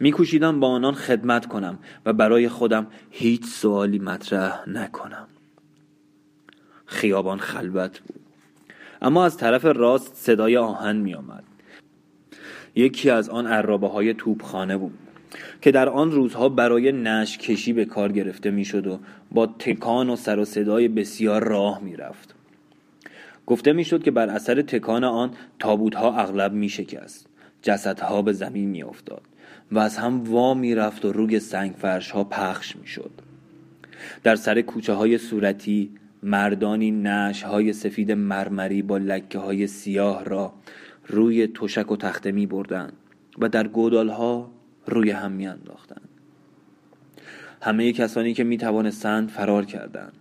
میکوشیدم 0.00 0.60
با 0.60 0.68
آنان 0.68 0.94
خدمت 0.94 1.46
کنم 1.46 1.78
و 2.06 2.12
برای 2.12 2.48
خودم 2.48 2.86
هیچ 3.10 3.44
سوالی 3.44 3.98
مطرح 3.98 4.68
نکنم. 4.68 5.26
خیابان 6.86 7.38
خلوت 7.38 8.00
بود. 8.00 8.20
اما 9.02 9.24
از 9.24 9.36
طرف 9.36 9.64
راست 9.64 10.14
صدای 10.14 10.56
آهن 10.56 10.96
می 10.96 11.14
آمد. 11.14 11.44
یکی 12.74 13.10
از 13.10 13.28
آن 13.28 13.46
عرابه 13.46 13.88
های 13.88 14.14
توپخانه 14.14 14.76
بود 14.76 14.98
که 15.60 15.70
در 15.70 15.88
آن 15.88 16.12
روزها 16.12 16.48
برای 16.48 16.92
نش 16.92 17.38
کشی 17.38 17.72
به 17.72 17.84
کار 17.84 18.12
گرفته 18.12 18.50
می‌شد 18.50 18.86
و 18.86 19.00
با 19.30 19.46
تکان 19.46 20.10
و 20.10 20.16
سر 20.16 20.38
و 20.38 20.44
صدای 20.44 20.88
بسیار 20.88 21.44
راه 21.44 21.80
می‌رفت. 21.82 22.34
گفته 23.50 23.72
می‌شد 23.72 24.02
که 24.02 24.10
بر 24.10 24.28
اثر 24.28 24.62
تکان 24.62 25.04
آن 25.04 25.30
تابوتها 25.58 26.16
اغلب 26.16 26.52
می 26.52 26.68
شکست 26.68 27.26
جسدها 27.62 28.22
به 28.22 28.32
زمین 28.32 28.68
می 28.68 28.82
افتاد 28.82 29.22
و 29.72 29.78
از 29.78 29.96
هم 29.96 30.24
وا 30.24 30.54
می 30.54 30.74
رفت 30.74 31.04
و 31.04 31.12
روی 31.12 31.40
سنگ 31.40 31.72
فرش 31.72 32.10
ها 32.10 32.24
پخش 32.24 32.76
می 32.76 32.86
شد 32.86 33.10
در 34.22 34.36
سر 34.36 34.60
کوچه 34.60 34.92
های 34.92 35.18
صورتی 35.18 35.90
مردانی 36.22 36.90
نش 36.90 37.42
های 37.42 37.72
سفید 37.72 38.12
مرمری 38.12 38.82
با 38.82 38.98
لکه 38.98 39.38
های 39.38 39.66
سیاه 39.66 40.24
را 40.24 40.52
روی 41.06 41.46
تشک 41.46 41.90
و 41.90 41.96
تخته 41.96 42.32
می 42.32 42.46
بردن 42.46 42.92
و 43.38 43.48
در 43.48 43.66
گودال 43.66 44.08
ها 44.08 44.50
روی 44.86 45.10
هم 45.10 45.32
می 45.32 45.46
انداختن. 45.46 46.00
همه 47.62 47.92
کسانی 47.92 48.34
که 48.34 48.44
می 48.44 48.58
توانستند 48.58 49.28
فرار 49.28 49.64
کردند. 49.64 50.19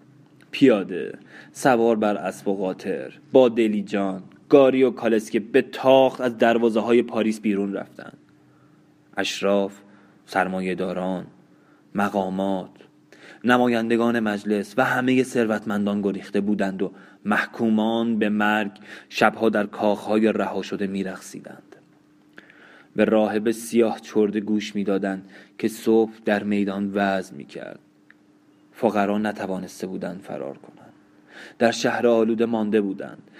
پیاده 0.51 1.17
سوار 1.51 1.95
بر 1.95 2.15
اسب 2.15 2.47
و 2.47 2.55
قاطر. 2.55 3.13
با 3.31 3.49
دلیجان 3.49 4.23
گاری 4.49 4.83
و 4.83 4.91
کالسکه 4.91 5.39
به 5.39 5.61
تاخت 5.61 6.21
از 6.21 6.37
دروازه 6.37 6.79
های 6.79 7.01
پاریس 7.01 7.41
بیرون 7.41 7.73
رفتند 7.73 8.17
اشراف 9.17 9.73
سرمایهداران 10.25 11.27
مقامات 11.95 12.69
نمایندگان 13.43 14.19
مجلس 14.19 14.73
و 14.77 14.85
همه 14.85 15.23
ثروتمندان 15.23 16.01
گریخته 16.01 16.41
بودند 16.41 16.81
و 16.81 16.91
محکومان 17.25 18.19
به 18.19 18.29
مرگ 18.29 18.71
شبها 19.09 19.49
در 19.49 19.65
کاخهای 19.65 20.31
رها 20.31 20.61
شده 20.61 20.87
میرقصیدند. 20.87 21.75
به 22.95 23.05
راهب 23.05 23.51
سیاه 23.51 23.99
چرده 23.99 24.39
گوش 24.39 24.75
می‌دادند 24.75 25.29
که 25.57 25.67
صبح 25.67 26.11
در 26.25 26.43
میدان 26.43 26.91
وضع 26.93 27.35
می‌کرد. 27.35 27.79
فقرا 28.81 29.17
نتوانسته 29.17 29.88
بودند 29.88 30.21
فرار 30.21 30.57
کنند. 30.57 30.93
در 31.59 31.71
شهر 31.71 32.07
آلوده 32.07 32.45
مانده 32.45 32.81
بودند. 32.81 33.31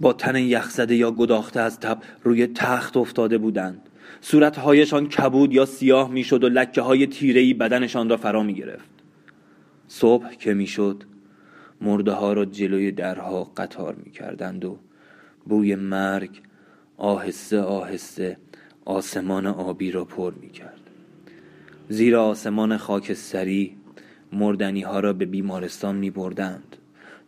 با 0.00 0.12
تن 0.12 0.36
یخزده 0.36 0.96
یا 0.96 1.10
گداخته 1.10 1.60
از 1.60 1.80
تب 1.80 1.98
روی 2.22 2.46
تخت 2.46 2.96
افتاده 2.96 3.38
بودند. 3.38 3.88
صورتهایشان 4.20 5.08
کبود 5.08 5.52
یا 5.52 5.64
سیاه 5.64 6.10
می‌شد 6.10 6.44
و 6.44 6.48
لکه 6.48 6.80
های 6.80 7.06
تیرهی 7.06 7.54
بدنشان 7.54 8.08
را 8.08 8.16
فرا 8.16 8.42
می 8.42 8.54
گرفت 8.54 8.90
صبح 9.88 10.34
که 10.34 10.54
می‌شد 10.54 11.04
مرده 11.80 12.12
ها 12.12 12.32
را 12.32 12.44
جلوی 12.44 12.92
درها 12.92 13.44
قطار 13.44 13.94
می 13.94 14.10
کردند 14.10 14.64
و 14.64 14.78
بوی 15.46 15.74
مرگ 15.74 16.30
آهسته 16.96 17.60
آهسته 17.60 18.36
آسمان 18.84 19.46
آبی 19.46 19.90
را 19.90 20.04
پر 20.04 20.34
می 20.34 20.50
کرد 20.50 20.80
زیر 21.88 22.16
آسمان 22.16 22.76
خاکستری 22.76 23.77
مردنی 24.32 24.80
ها 24.80 25.00
را 25.00 25.12
به 25.12 25.26
بیمارستان 25.26 25.96
می 25.96 26.10
بردند 26.10 26.76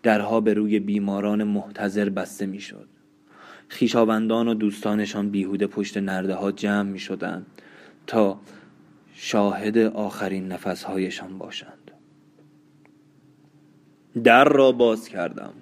درها 0.03 0.41
به 0.41 0.55
روی 0.55 0.79
بیماران 0.79 1.45
محتضر 1.45 2.09
بسته 2.09 2.47
می 2.47 2.61
شد 2.61 2.89
خیشاوندان 3.69 4.49
و 4.49 4.55
دوستانشان 4.55 5.31
بیهوده 5.31 5.67
پشت 5.67 5.97
نرده 5.97 6.35
ها 6.35 6.53
جمع 6.53 6.91
می 6.91 6.99
شدند 6.99 7.47
تا 8.07 8.41
شاهد 9.15 9.79
آخرین 9.79 10.49
نفسهایشان 10.49 11.39
باشند. 11.39 11.91
در 14.25 14.45
را 14.45 14.73
باز 14.73 15.09
کردم. 15.09 15.53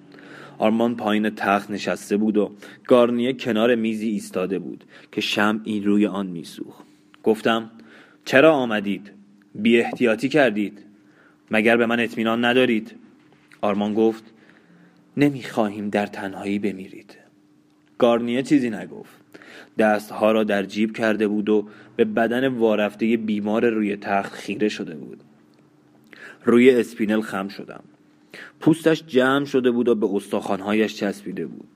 آرمان 0.57 0.95
پایین 0.95 1.29
تخت 1.29 1.71
نشسته 1.71 2.17
بود 2.17 2.37
و 2.37 2.51
گارنیه 2.87 3.33
کنار 3.33 3.75
میزی 3.75 4.09
ایستاده 4.09 4.59
بود 4.59 4.83
که 5.11 5.21
شمعی 5.21 5.79
روی 5.79 6.07
آن 6.07 6.27
میسوخت. 6.27 6.83
گفتم 7.23 7.71
چرا 8.25 8.53
آمدید؟ 8.53 9.11
بی 9.55 9.79
احتیاطی 9.79 10.29
کردید. 10.29 10.88
مگر 11.51 11.77
به 11.77 11.85
من 11.85 11.99
اطمینان 11.99 12.45
ندارید؟ 12.45 12.95
آرمان 13.61 13.93
گفت 13.93 14.23
نمی‌خواهیم 15.17 15.89
در 15.89 16.05
تنهایی 16.05 16.59
بمیرید. 16.59 17.17
گارنیه 17.97 18.43
چیزی 18.43 18.69
نگفت. 18.69 19.19
دستها 19.77 20.31
را 20.31 20.43
در 20.43 20.63
جیب 20.63 20.97
کرده 20.97 21.27
بود 21.27 21.49
و 21.49 21.67
به 21.95 22.05
بدن 22.05 22.47
وارفته 22.47 23.17
بیمار 23.17 23.69
روی 23.69 23.95
تخت 23.95 24.33
خیره 24.33 24.69
شده 24.69 24.95
بود. 24.95 25.19
روی 26.45 26.71
اسپینل 26.71 27.21
خم 27.21 27.47
شدم. 27.47 27.83
پوستش 28.59 29.03
جمع 29.07 29.45
شده 29.45 29.71
بود 29.71 29.87
و 29.87 29.95
به 29.95 30.15
استخوانهایش 30.15 30.95
چسبیده 30.95 31.45
بود. 31.45 31.67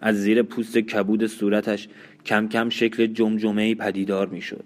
از 0.00 0.16
زیر 0.16 0.42
پوست 0.42 0.78
کبود 0.78 1.26
صورتش 1.26 1.88
کم 2.26 2.48
کم 2.48 2.68
شکل 2.68 3.06
جمجمه 3.06 3.74
پدیدار 3.74 4.28
می‌شد. 4.28 4.64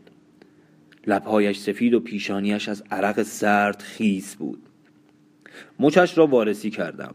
لبهایش 1.07 1.59
سفید 1.59 1.95
و 1.95 2.01
پیشانیش 2.01 2.69
از 2.69 2.83
عرق 2.91 3.23
سرد 3.23 3.83
خیس 3.83 4.37
بود. 4.37 4.63
مچش 5.81 6.19
را 6.19 6.27
وارسی 6.27 6.71
کردم. 6.71 7.15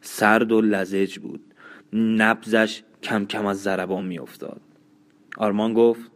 سرد 0.00 0.52
و 0.52 0.60
لزج 0.60 1.18
بود. 1.18 1.40
نبزش 1.92 2.82
کم 3.02 3.24
کم 3.24 3.46
از 3.46 3.62
ضربان 3.62 4.06
میافتاد. 4.06 4.60
آرمان 5.36 5.74
گفت 5.74 6.10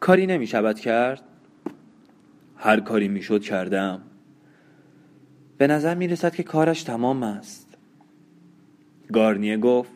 کاری 0.00 0.26
نمی 0.26 0.46
شود 0.46 0.80
کرد؟ 0.80 1.22
هر 2.56 2.80
کاری 2.80 3.08
می‌شد 3.08 3.42
کردم. 3.42 4.02
به 5.58 5.66
نظر 5.66 5.94
می 5.94 6.08
رسد 6.08 6.34
که 6.34 6.42
کارش 6.42 6.82
تمام 6.82 7.22
است. 7.22 7.76
گارنیه 9.12 9.56
گفت 9.56 9.90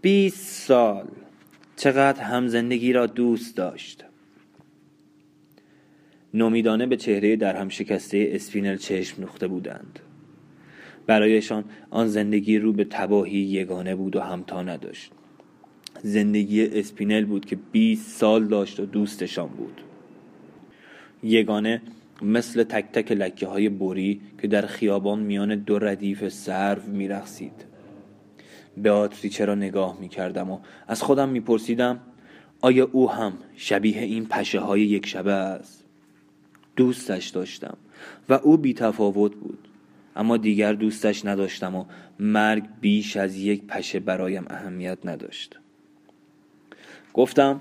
بیست 0.00 0.66
سال. 0.66 1.08
چقدر 1.76 2.22
هم 2.22 2.46
زندگی 2.46 2.92
را 2.92 3.06
دوست 3.06 3.56
داشت. 3.56 4.04
نومیدانه 6.34 6.86
به 6.86 6.96
چهره 6.96 7.36
در 7.36 7.56
هم 7.56 7.68
شکسته 7.68 8.30
اسپینل 8.32 8.76
چشم 8.76 9.22
دوخته 9.22 9.48
بودند. 9.48 9.98
برایشان 11.06 11.64
آن 11.90 12.06
زندگی 12.06 12.58
رو 12.58 12.72
به 12.72 12.84
تباهی 12.84 13.38
یگانه 13.38 13.94
بود 13.94 14.16
و 14.16 14.20
همتا 14.20 14.62
نداشت. 14.62 15.12
زندگی 16.02 16.66
اسپینل 16.66 17.24
بود 17.24 17.44
که 17.44 17.58
20 17.72 18.18
سال 18.18 18.44
داشت 18.44 18.80
و 18.80 18.86
دوستشان 18.86 19.48
بود. 19.48 19.80
یگانه 21.22 21.82
مثل 22.22 22.64
تک 22.64 22.92
تک 22.92 23.12
لکه 23.12 23.46
های 23.46 23.68
نوری 23.68 24.20
که 24.42 24.48
در 24.48 24.66
خیابان 24.66 25.18
میان 25.18 25.54
دو 25.54 25.78
ردیف 25.78 26.28
سرو 26.28 26.82
میرقصید 26.86 27.64
بئاتریچه 28.76 29.44
را 29.44 29.54
نگاه 29.54 30.00
می 30.00 30.08
کردم 30.08 30.50
و 30.50 30.58
از 30.88 31.02
خودم 31.02 31.28
میپرسیدم 31.28 32.00
آیا 32.60 32.88
او 32.92 33.10
هم 33.10 33.32
شبیه 33.56 34.02
این 34.02 34.26
پشه 34.26 34.60
های 34.60 34.80
یک 34.80 35.06
شبه 35.06 35.32
است؟ 35.32 35.81
دوستش 36.76 37.28
داشتم 37.28 37.76
و 38.28 38.32
او 38.32 38.56
بی 38.56 38.74
تفاوت 38.74 39.34
بود. 39.34 39.68
اما 40.16 40.36
دیگر 40.36 40.72
دوستش 40.72 41.24
نداشتم 41.24 41.74
و 41.74 41.84
مرگ 42.18 42.64
بیش 42.80 43.16
از 43.16 43.36
یک 43.36 43.66
پشه 43.66 44.00
برایم 44.00 44.44
اهمیت 44.50 44.98
نداشت. 45.04 45.58
گفتم 47.14 47.60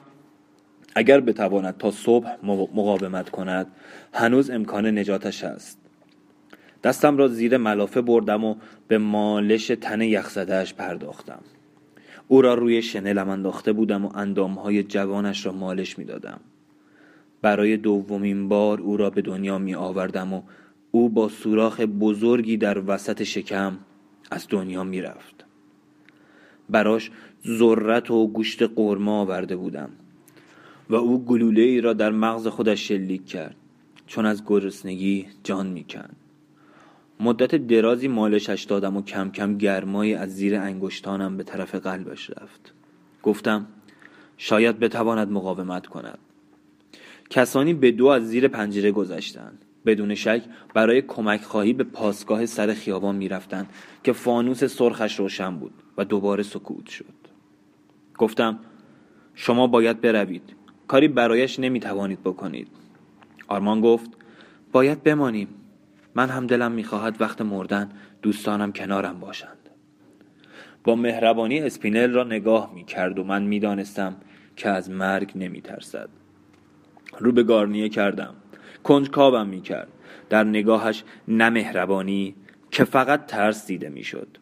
اگر 0.96 1.20
بتواند 1.20 1.78
تا 1.78 1.92
صبح 1.92 2.46
مقاومت 2.46 3.30
کند 3.30 3.68
هنوز 4.14 4.50
امکان 4.50 4.86
نجاتش 5.00 5.44
است 5.44 5.78
دستم 6.84 7.18
را 7.18 7.28
زیر 7.28 7.58
ملافه 7.58 8.02
بردم 8.02 8.44
و 8.44 8.56
به 8.88 8.98
مالش 8.98 9.68
تن 9.68 10.02
یخزدهش 10.02 10.74
پرداختم. 10.74 11.40
او 12.28 12.42
را 12.42 12.54
روی 12.54 12.82
شنلم 12.82 13.30
انداخته 13.30 13.74
بودم 13.74 14.06
و 14.06 14.18
اندامهای 14.18 14.84
جوانش 14.84 15.46
را 15.46 15.52
مالش 15.52 15.98
می 16.00 16.06
دادم. 16.06 16.40
برای 17.42 17.78
دومین 17.78 18.48
بار 18.48 18.82
او 18.82 18.98
را 18.98 19.10
به 19.10 19.22
دنیا 19.22 19.58
می 19.58 19.76
آوردم 19.76 20.34
و 20.34 20.42
او 20.92 21.10
با 21.10 21.30
سوراخ 21.30 21.80
بزرگی 21.80 22.58
در 22.58 22.84
وسط 22.88 23.24
شکم 23.24 23.78
از 24.32 24.48
دنیا 24.50 24.84
می 24.84 25.02
رفت. 25.02 25.46
براش 26.70 27.12
ذرت 27.48 28.12
و 28.12 28.28
گوشت 28.28 28.64
قرمه 28.64 29.12
آورده 29.12 29.56
بودم 29.56 29.90
و 30.90 30.96
او 30.96 31.26
گلوله 31.26 31.62
ای 31.62 31.82
را 31.82 31.94
در 31.94 32.12
مغز 32.12 32.48
خودش 32.48 32.88
شلیک 32.88 33.26
کرد 33.26 33.56
چون 34.08 34.26
از 34.26 34.46
گرسنگی 34.46 35.28
جان 35.44 35.68
می‌کند 35.68 36.16
مدت 37.20 37.56
درازی 37.56 38.08
مالشش 38.08 38.64
دادم 38.70 38.98
و 38.98 39.02
کم 39.02 39.32
کم 39.32 39.58
گرمایی 39.58 40.14
از 40.14 40.36
زیر 40.36 40.56
انگشتانم 40.56 41.38
به 41.38 41.44
طرف 41.44 41.76
قلبش 41.76 42.30
رفت. 42.30 42.74
گفتم 43.24 43.68
شاید 44.38 44.80
بتواند 44.80 45.32
مقاومت 45.32 45.88
کند. 45.88 46.20
کسانی 47.32 47.74
به 47.74 47.92
دو 47.92 48.08
از 48.08 48.28
زیر 48.28 48.48
پنجره 48.48 48.92
گذشتند. 48.92 49.66
بدون 49.86 50.16
شک 50.16 50.42
برای 50.74 51.02
کمک 51.02 51.42
خواهی 51.42 51.74
به 51.74 51.84
پاسگاه 51.84 52.46
سر 52.46 52.74
خیابان 52.74 53.16
می‌رفتند 53.16 53.70
که 54.04 54.14
فانوس 54.14 54.64
سرخش 54.64 55.20
روشن 55.20 55.58
بود 55.58 55.74
و 55.98 56.06
دوباره 56.06 56.44
سکوت 56.44 56.88
شد. 56.88 57.06
گفتم 58.18 58.60
شما 59.36 59.68
باید 59.68 60.02
بروید. 60.02 60.56
کاری 60.88 61.08
برایش 61.08 61.60
نمی‌توانید 61.60 62.22
بکنید. 62.24 62.68
آرمان 63.48 63.82
گفت 63.82 64.10
باید 64.72 65.04
بمانیم. 65.04 65.48
من 66.16 66.30
هم 66.30 66.48
دلم 66.48 66.72
می‌خواهد 66.72 67.22
وقت 67.22 67.42
مردن 67.42 67.90
دوستانم 68.22 68.72
کنارم 68.72 69.20
باشند. 69.20 69.58
با 70.84 70.96
مهربانی 70.96 71.60
اسپینل 71.60 72.12
را 72.12 72.24
نگاه 72.24 72.72
می‌کرد 72.76 73.20
و 73.20 73.24
من 73.24 73.44
می‌دانستم 73.44 74.16
که 74.56 74.70
از 74.70 74.90
مرگ 74.90 75.32
نمیترسد. 75.36 76.10
رو 77.20 77.32
به 77.32 77.44
گارنیه 77.44 77.90
کردم. 77.90 78.34
کنجکاوم 78.84 79.48
می‌کرد. 79.48 79.88
در 80.30 80.44
نگاهش 80.44 81.04
نه 81.28 81.50
مهربانی 81.50 82.36
که 82.72 82.84
فقط 82.84 83.26
ترس 83.26 83.68
دیده 83.68 83.90
می‌شد. 83.90 84.38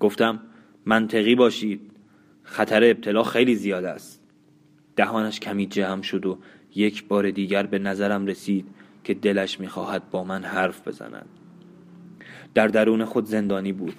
گفتم 0.00 0.40
منطقی 0.86 1.34
باشید. 1.34 1.80
خطر 2.42 2.84
ابتلا 2.84 3.22
خیلی 3.22 3.54
زیاد 3.54 3.84
است. 3.84 4.22
دهانش 4.96 5.40
کمی 5.40 5.66
جمع 5.66 6.02
شد 6.02 6.26
و 6.26 6.38
یک 6.74 7.08
بار 7.08 7.30
دیگر 7.30 7.66
به 7.66 7.78
نظرم 7.78 8.26
رسید 8.26 8.66
که 9.04 9.14
دلش 9.14 9.60
می‌خواهد 9.60 10.10
با 10.10 10.24
من 10.24 10.44
حرف 10.44 10.88
بزند. 10.88 11.28
در 12.54 12.68
درون 12.68 13.04
خود 13.04 13.24
زندانی 13.24 13.72
بود. 13.72 13.94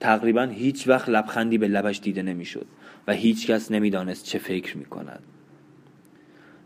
تقریبا 0.00 0.42
هیچ 0.42 0.88
وقت 0.88 1.08
لبخندی 1.08 1.58
به 1.58 1.68
لبش 1.68 2.00
دیده 2.00 2.22
نمی‌شد 2.22 2.66
و 3.06 3.12
هیچ 3.12 3.46
کس 3.46 3.70
نمی‌دانست 3.70 4.24
چه 4.24 4.38
فکر 4.38 4.78
می 4.78 4.84
کند 4.84 5.22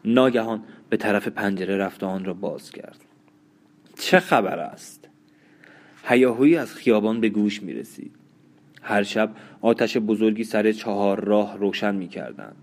ناگهان 0.04 0.62
به 0.88 0.96
طرف 0.96 1.28
پنجره 1.28 1.76
رفت 1.76 2.02
و 2.02 2.06
آن 2.06 2.24
را 2.24 2.34
باز 2.34 2.70
کرد. 2.70 3.04
چه 3.98 4.20
خبر 4.20 4.58
است؟ 4.58 5.08
هیاهویی 6.04 6.56
از 6.56 6.74
خیابان 6.74 7.20
به 7.20 7.28
گوش 7.28 7.62
می 7.62 7.72
رسید 7.72 8.12
هر 8.82 9.02
شب 9.02 9.30
آتش 9.60 9.96
بزرگی 9.96 10.44
سر 10.44 10.72
چهار 10.72 11.24
راه 11.24 11.58
روشن 11.58 11.94
می 11.94 12.08
کردند 12.08 12.56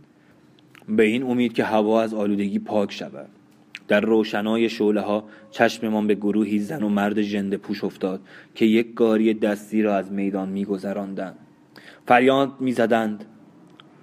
به 0.90 1.04
این 1.04 1.24
امید 1.24 1.54
که 1.54 1.64
هوا 1.64 2.02
از 2.02 2.14
آلودگی 2.14 2.60
پاک 2.60 2.92
شود. 2.92 3.30
در 3.88 4.02
روشنای 4.02 4.70
شعله 4.70 5.02
ها 5.02 5.24
چشممان 5.52 6.08
به 6.08 6.16
گروهی 6.16 6.60
زن 6.60 6.84
و 6.84 6.90
مرد 6.90 7.22
جنده 7.22 7.58
پوش 7.58 7.84
افتاد 7.84 8.22
که 8.56 8.66
یک 8.66 8.94
گاری 8.94 9.34
دستی 9.34 9.82
را 9.82 9.96
از 9.96 10.12
میدان 10.12 10.50
میگذراندند. 10.50 11.36
فریاد 12.08 12.54
می‌زدند 12.60 13.26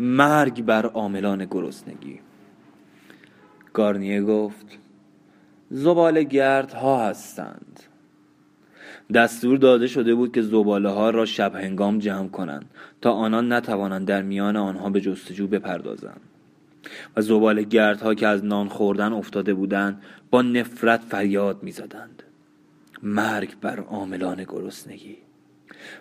مرگ 0.01 0.65
بر 0.65 0.87
عاملان 0.87 1.45
گرسنگی. 1.45 2.21
گارنیه 3.77 4.23
گفت 4.23 4.67
زباله 5.71 6.23
گرد 6.23 6.73
ها 6.73 7.09
هستند. 7.09 7.81
دستور 9.15 9.59
داده 9.59 9.87
شده 9.87 10.15
بود 10.15 10.33
که 10.33 10.43
زباله 10.43 10.89
ها 10.89 11.11
را 11.11 11.25
شب 11.25 11.55
هنگام 11.55 11.99
جمع 11.99 12.29
کنند 12.29 12.71
تا 13.01 13.13
آنان 13.13 13.53
نتوانند 13.53 14.07
در 14.07 14.23
میان 14.23 14.57
آنها 14.57 14.91
به 14.91 15.01
جستجو 15.01 15.47
بپردازند. 15.47 16.21
و 17.17 17.21
زبال 17.21 17.63
گردها 17.63 18.15
که 18.15 18.27
از 18.27 18.45
نان 18.45 18.69
خوردن 18.69 19.13
افتاده 19.13 19.55
بودند 19.55 20.03
با 20.31 20.43
نفرت 20.43 21.01
فریاد 21.01 21.63
می‌زدند. 21.63 22.23
مرگ 23.03 23.61
بر 23.61 23.81
عاملان 23.81 24.45
گرسنگی. 24.45 25.17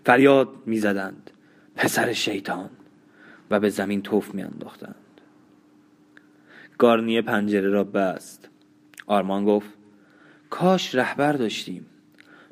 فریاد 0.06 0.50
می‌زدند. 0.66 1.32
پسر 1.76 2.14
شیطان. 2.14 2.70
و 3.52 3.60
به 3.60 3.70
زمین 3.70 4.02
توف 4.02 4.34
میانداختند. 4.36 4.96
گارنیه 6.78 7.22
پنجره 7.22 7.70
را 7.70 7.84
بست. 7.84 8.50
آرمان 9.08 9.46
گفت 9.46 9.70
کاش 10.50 10.96
رهبر 10.96 11.34
داشتیم. 11.34 11.86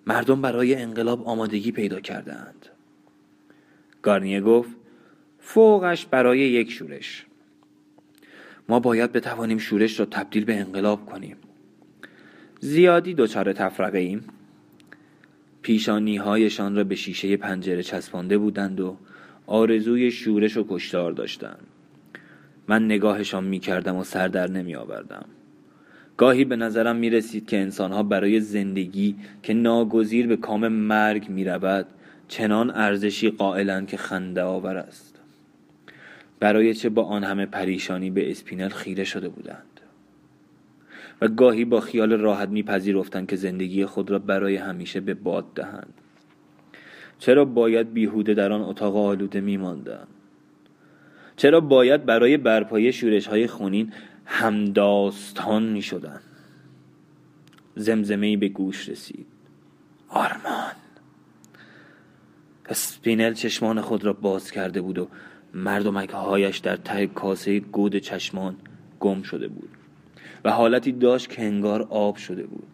مردم 0.08 0.42
برای 0.42 0.76
انقلاب 0.76 1.28
آمادگی 1.28 1.72
پیدا 1.72 2.00
کردند 2.00 2.66
گارنیه 4.02 4.42
گفت 4.42 4.70
فوقش 5.40 6.06
برای 6.06 6.40
یک 6.40 6.72
شورش. 6.72 7.26
ما 8.70 8.80
باید 8.80 9.12
بتوانیم 9.12 9.58
شورش 9.58 10.00
را 10.00 10.06
تبدیل 10.06 10.46
به 10.46 10.56
انقلاب 10.56 11.06
کنیم. 11.06 11.38
زیادی 12.60 13.14
دچار 13.14 13.54
تفرقه 13.54 13.98
ایم. 13.98 14.24
پیشانی 15.62 16.18
هایشان 16.18 16.76
را 16.76 16.84
به 16.84 16.96
شیشه 16.96 17.38
پنجره 17.38 17.84
چسبانده 17.84 18.38
بودند 18.38 18.80
و 18.80 18.98
آرزوی 19.48 20.12
شورش 20.12 20.58
و 20.58 20.66
کشتار 20.70 21.12
داشتند. 21.12 21.68
من 22.68 22.86
نگاهشان 22.86 23.44
می 23.44 23.60
کردم 23.60 23.96
و 23.96 24.04
سر 24.04 24.28
در 24.28 24.50
نمی 24.50 24.76
آوردم 24.76 25.26
گاهی 26.18 26.46
به 26.46 26.56
نظرم 26.56 26.96
می 26.96 27.10
رسید 27.10 27.48
که 27.48 27.58
انسانها 27.58 28.04
برای 28.04 28.40
زندگی 28.40 29.16
که 29.44 29.54
ناگزیر 29.54 30.28
به 30.28 30.38
کام 30.38 30.68
مرگ 30.68 31.30
می 31.30 31.46
رود 31.46 31.86
چنان 32.28 32.70
ارزشی 32.70 33.30
قائلند 33.30 33.88
که 33.88 33.98
خنده 33.98 34.42
آور 34.42 34.78
است. 34.78 35.20
برای 36.40 36.74
چه 36.74 36.90
با 36.90 37.04
آن 37.04 37.24
همه 37.24 37.46
پریشانی 37.46 38.10
به 38.10 38.32
اسپینل 38.32 38.70
خیره 38.70 39.04
شده 39.04 39.30
بودند؟ 39.30 39.80
و 41.22 41.28
گاهی 41.28 41.66
با 41.66 41.80
خیال 41.80 42.14
راحت 42.14 42.50
میپذیرفتند 42.50 43.28
که 43.28 43.36
زندگی 43.36 43.86
خود 43.86 44.12
را 44.12 44.20
برای 44.20 44.56
همیشه 44.56 45.00
به 45.00 45.14
باد 45.14 45.46
دهند. 45.56 45.94
چرا 47.20 47.46
باید 47.46 47.94
بیهوده 47.94 48.34
در 48.34 48.52
آن 48.52 48.62
اتاق 48.62 48.96
آلوده 48.98 49.42
میماندند؟ 49.42 50.08
چرا 51.44 51.62
باید 51.62 52.06
برای 52.06 52.38
برپایی 52.38 52.94
شورش 52.94 53.28
های 53.28 53.48
خونین 53.48 53.94
همداستان 54.26 55.64
می 55.64 55.82
شدن 55.82 56.20
زمزمه 57.76 58.38
به 58.38 58.50
گوش 58.50 58.90
رسید. 58.90 59.26
آرمان. 60.10 60.72
اسپینل 62.66 63.34
چشمان 63.34 63.82
خود 63.82 64.06
را 64.06 64.14
باز 64.14 64.52
کرده 64.52 64.82
بود 64.82 64.98
و 64.98 65.08
مردمک 65.54 66.10
هایش 66.10 66.58
در 66.58 66.76
ته 66.76 67.08
کاسه 67.08 67.60
گود 67.60 67.96
چشمان 67.96 68.56
گم 69.00 69.22
شده 69.22 69.48
بود 69.48 69.70
و 70.46 70.52
حالتی 70.52 70.92
داشت 70.92 71.30
که 71.30 71.46
انگار 71.46 71.82
آب 71.82 72.16
شده 72.16 72.44
بود. 72.44 72.68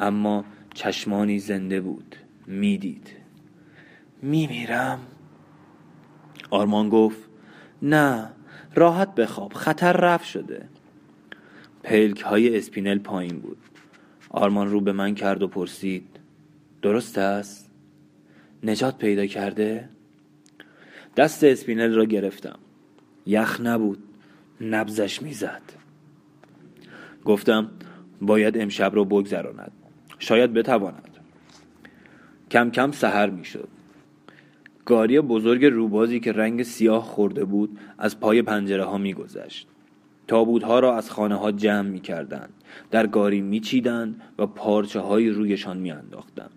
اما 0.00 0.44
چشمانی 0.74 1.38
زنده 1.38 1.80
بود. 1.80 2.16
می‌دید. 2.46 3.08
میمیرم. 4.22 4.98
آرمان 6.50 6.88
گفت 6.88 7.29
نه 7.82 8.28
راحت 8.74 9.14
بخواب 9.14 9.52
خطر 9.52 9.92
رفت 9.92 10.24
شده. 10.24 10.68
پلک 11.82 12.20
های 12.20 12.58
اسپینل 12.58 12.98
پایین 12.98 13.38
بود. 13.38 13.58
آرمان 14.30 14.70
رو 14.70 14.80
به 14.80 14.92
من 14.92 15.14
کرد 15.14 15.42
و 15.42 15.48
پرسید 15.48 16.06
درست 16.82 17.18
است؟ 17.18 17.70
نجات 18.62 18.98
پیدا 18.98 19.26
کرده؟ 19.26 19.88
دست 21.16 21.44
اسپینل 21.44 21.94
را 21.94 22.04
گرفتم. 22.04 22.58
یخ 23.26 23.60
نبود 23.60 24.02
نبضش 24.60 25.22
می‌زد. 25.22 25.62
گفتم 27.24 27.70
باید 28.20 28.58
امشب 28.58 28.94
را 28.94 29.04
بگذراند. 29.04 29.72
شاید 30.18 30.52
بتواند. 30.52 31.16
کم 32.50 32.70
کم 32.70 32.92
سحر 32.92 33.30
می‌شد. 33.30 33.68
گاری 34.84 35.20
بزرگ 35.20 35.64
روبازی 35.64 36.20
که 36.20 36.32
رنگ 36.32 36.62
سیاه 36.62 37.02
خورده 37.02 37.44
بود 37.44 37.78
از 37.98 38.20
پای 38.20 38.42
پنجره 38.42 38.84
ها 38.84 38.98
میگذشت 38.98 39.66
ها 40.32 40.78
را 40.78 40.96
از 40.96 41.10
خانه 41.10 41.34
ها 41.34 41.52
جمع 41.52 41.88
می 41.88 42.00
کردند. 42.00 42.52
در 42.90 43.06
گاری 43.06 43.40
می 43.40 43.60
چیدند 43.60 44.22
و 44.38 44.46
پارچه 44.46 45.00
های 45.00 45.28
رویشان 45.28 45.76
می 45.76 45.90
انداختند. 45.90 46.50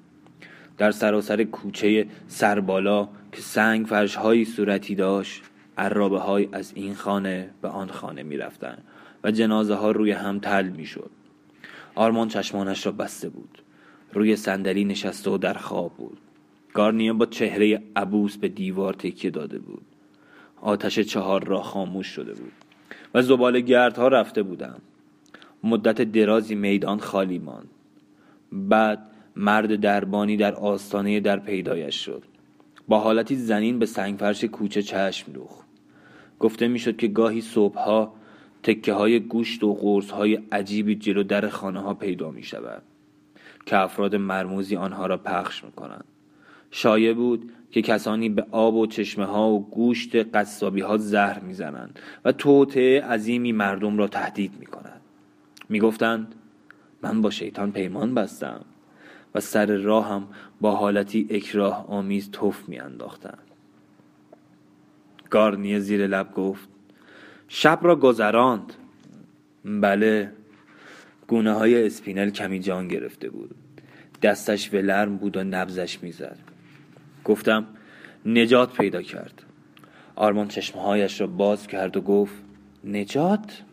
در 0.77 0.91
سراسر 0.91 1.43
کوچه 1.43 2.07
سربالا 2.27 3.09
که 3.31 3.41
سنگ 3.41 3.85
فرش 3.85 4.15
های 4.15 4.45
صورتی 4.45 4.95
داشت 4.95 5.43
عرابه 5.77 6.19
های 6.19 6.49
از 6.51 6.71
این 6.75 6.93
خانه 6.93 7.49
به 7.61 7.67
آن 7.67 7.87
خانه 7.87 8.23
می 8.23 8.37
رفتن 8.37 8.77
و 9.23 9.31
جنازه 9.31 9.75
ها 9.75 9.91
روی 9.91 10.11
هم 10.11 10.39
تل 10.39 10.69
می 10.69 10.85
شد. 10.85 11.09
آرمان 11.95 12.27
چشمانش 12.27 12.85
را 12.85 12.91
بسته 12.91 13.29
بود. 13.29 13.63
روی 14.13 14.35
صندلی 14.35 14.85
نشسته 14.85 15.31
و 15.31 15.37
در 15.37 15.53
خواب 15.53 15.93
بود. 15.93 16.17
گارنیه 16.73 17.13
با 17.13 17.25
چهره 17.25 17.83
عبوس 17.95 18.37
به 18.37 18.47
دیوار 18.47 18.93
تکیه 18.93 19.31
داده 19.31 19.59
بود. 19.59 19.81
آتش 20.61 20.99
چهار 20.99 21.43
را 21.43 21.61
خاموش 21.61 22.07
شده 22.07 22.33
بود. 22.33 22.51
و 23.13 23.21
زبال 23.21 23.59
گردها 23.59 24.07
رفته 24.07 24.43
بودم 24.43 24.81
مدت 25.63 26.01
درازی 26.01 26.55
میدان 26.55 26.99
خالی 26.99 27.39
ماند 27.39 27.69
بعد 28.51 28.99
مرد 29.35 29.75
دربانی 29.75 30.37
در 30.37 30.55
آستانه 30.55 31.19
در 31.19 31.39
پیدایش 31.39 32.05
شد 32.05 32.23
با 32.87 32.99
حالتی 32.99 33.35
زنین 33.35 33.79
به 33.79 33.85
سنگفرش 33.85 34.43
کوچه 34.43 34.81
چشم 34.81 35.31
دوخت 35.31 35.65
گفته 36.39 36.67
می‌شد 36.67 36.97
که 36.97 37.07
گاهی 37.07 37.41
صبحها 37.41 38.13
تکه 38.63 38.93
های 38.93 39.19
گوشت 39.19 39.63
و 39.63 39.73
قرص 39.73 40.11
های 40.11 40.39
عجیبی 40.51 40.95
جلو 40.95 41.23
در 41.23 41.49
خانه 41.49 41.79
ها 41.79 41.93
پیدا 41.93 42.31
می 42.31 42.43
شود 42.43 42.83
که 43.65 43.77
افراد 43.77 44.15
مرموزی 44.15 44.75
آنها 44.75 45.05
را 45.05 45.17
پخش 45.17 45.63
می 45.63 45.71
کنند 45.71 46.05
شایع 46.75 47.13
بود 47.13 47.51
که 47.71 47.81
کسانی 47.81 48.29
به 48.29 48.45
آب 48.51 48.75
و 48.75 48.87
چشمه 48.87 49.25
ها 49.25 49.49
و 49.49 49.69
گوشت 49.69 50.15
قصابی 50.15 50.81
ها 50.81 50.97
زهر 50.97 51.39
می‌زنند 51.39 51.99
و 52.25 52.31
توطعه 52.31 53.01
عظیمی 53.01 53.51
مردم 53.51 53.97
را 53.97 54.07
تهدید 54.07 54.53
می 54.59 54.65
کنند 54.65 55.01
می 55.69 55.79
گفتند 55.79 56.35
من 57.01 57.21
با 57.21 57.29
شیطان 57.29 57.71
پیمان 57.71 58.15
بستم 58.15 58.65
و 59.35 59.39
سر 59.39 59.65
راهم 59.65 60.27
با 60.61 60.75
حالتی 60.75 61.27
اکراه 61.29 61.85
آمیز 61.87 62.31
توف 62.31 62.69
می 62.69 62.79
انداختند 62.79 63.47
گارنیه 65.29 65.79
زیر 65.79 66.07
لب 66.07 66.33
گفت 66.33 66.69
شب 67.47 67.79
را 67.81 67.95
گذراند. 67.95 68.73
بله 69.65 70.31
گونه 71.27 71.53
های 71.53 71.85
اسپینل 71.85 72.29
کمی 72.29 72.59
جان 72.59 72.87
گرفته 72.87 73.29
بود. 73.29 73.55
دستش 74.21 74.73
ولرم 74.73 75.17
بود 75.17 75.37
و 75.37 75.43
نبزش 75.43 76.03
می‌زد. 76.03 76.52
گفتم 77.23 77.65
نجات 78.25 78.73
پیدا 78.77 79.01
کرد. 79.01 79.43
آرمان 80.15 80.47
چشمهایش 80.47 81.21
را 81.21 81.27
باز 81.27 81.67
کرد 81.67 81.97
و 81.97 82.01
گفت 82.01 82.33
نجات؟ 82.83 83.63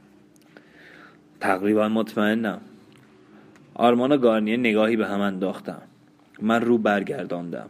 تقریبا 1.41 1.89
مطمئنم. 1.89 2.61
آرمان 3.75 4.13
و 4.13 4.17
گارنیه 4.17 4.57
نگاهی 4.57 4.97
به 4.97 5.07
هم 5.07 5.21
انداختم 5.21 5.83
من 6.43 6.61
رو 6.61 6.79
برگرداندم 6.79 7.69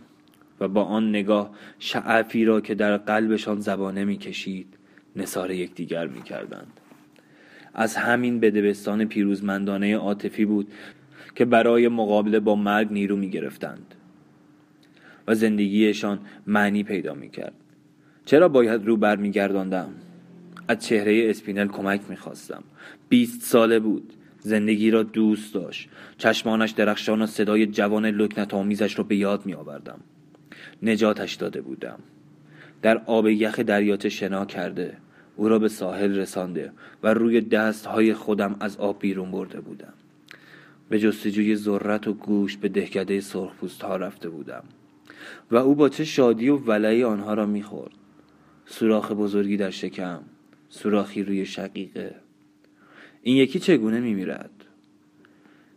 و 0.60 0.68
با 0.68 0.84
آن 0.84 1.08
نگاه 1.08 1.50
شعفی 1.78 2.44
را 2.44 2.60
که 2.60 2.74
در 2.74 2.96
قلبشان 2.96 3.60
زبانه 3.60 4.04
می‌کشید 4.04 4.66
نصار 5.16 5.50
یکدیگر 5.50 6.06
می‌کردند. 6.06 6.80
از 7.74 7.96
همین 7.96 8.40
بدبستان 8.40 9.04
پیروزمندانه 9.04 9.96
عاطفی 9.96 10.44
بود 10.44 10.72
که 11.34 11.44
برای 11.44 11.88
مقابله 11.88 12.40
با 12.40 12.54
مرگ 12.54 12.92
نیرو 12.92 13.16
می‌گرفتند. 13.16 13.94
و 15.30 15.34
زندگیشان 15.34 16.18
معنی 16.46 16.82
پیدا 16.82 17.14
می‌کرد. 17.14 17.52
چرا 18.24 18.48
باید 18.48 18.86
رو 18.86 18.96
برمیگرداندم 18.96 19.88
از 20.68 20.86
چهره 20.86 21.30
اسپینل 21.30 21.68
کمک 21.68 22.00
می‌خواستم. 22.08 22.62
بیست 23.08 23.42
ساله 23.42 23.78
بود. 23.78 24.12
زندگی 24.40 24.90
را 24.90 25.02
دوست 25.02 25.54
داشت. 25.54 25.88
چشمانش 26.18 26.70
درخشان 26.70 27.22
و 27.22 27.26
صدای 27.26 27.66
جوان 27.66 28.06
لکنت 28.06 28.54
آمیزش 28.54 28.98
را 28.98 29.04
به 29.04 29.16
یاد 29.16 29.46
می 29.46 29.54
آوردم 29.54 30.00
نجاتش 30.82 31.34
داده 31.34 31.60
بودم. 31.60 31.98
در 32.82 33.02
آب 33.06 33.28
یخ 33.28 33.60
دریاچه 33.60 34.08
شنا 34.08 34.44
کرده 34.44 34.96
او 35.36 35.48
را 35.48 35.58
به 35.58 35.68
ساحل 35.68 36.16
رسانده 36.16 36.72
و 37.02 37.14
روی 37.14 37.40
دستهای 37.40 38.14
خودم 38.14 38.56
از 38.60 38.76
آب 38.76 38.98
بیرون 39.00 39.30
برده 39.30 39.60
بودم. 39.60 39.92
به 40.88 40.98
جستجوی 40.98 41.56
ذرت 41.56 42.08
و 42.08 42.12
گوش 42.12 42.56
به 42.56 42.68
دهکده 42.68 43.20
سرخپوست 43.20 43.82
ها 43.82 43.96
رفته 43.96 44.28
بودم. 44.28 44.64
و 45.50 45.56
او 45.56 45.74
با 45.74 45.88
چه 45.88 46.04
شادی 46.04 46.48
و 46.48 46.56
ولعی 46.56 47.04
آنها 47.04 47.34
را 47.34 47.46
می‌خورد. 47.46 47.94
سوراخ 48.66 49.12
بزرگی 49.12 49.56
در 49.56 49.70
شکم 49.70 50.20
سوراخی 50.68 51.22
روی 51.22 51.46
شقیقه. 51.46 52.14
این 53.22 53.36
یکی 53.36 53.58
چگونه 53.58 54.00
میمیرد؟ 54.00 54.50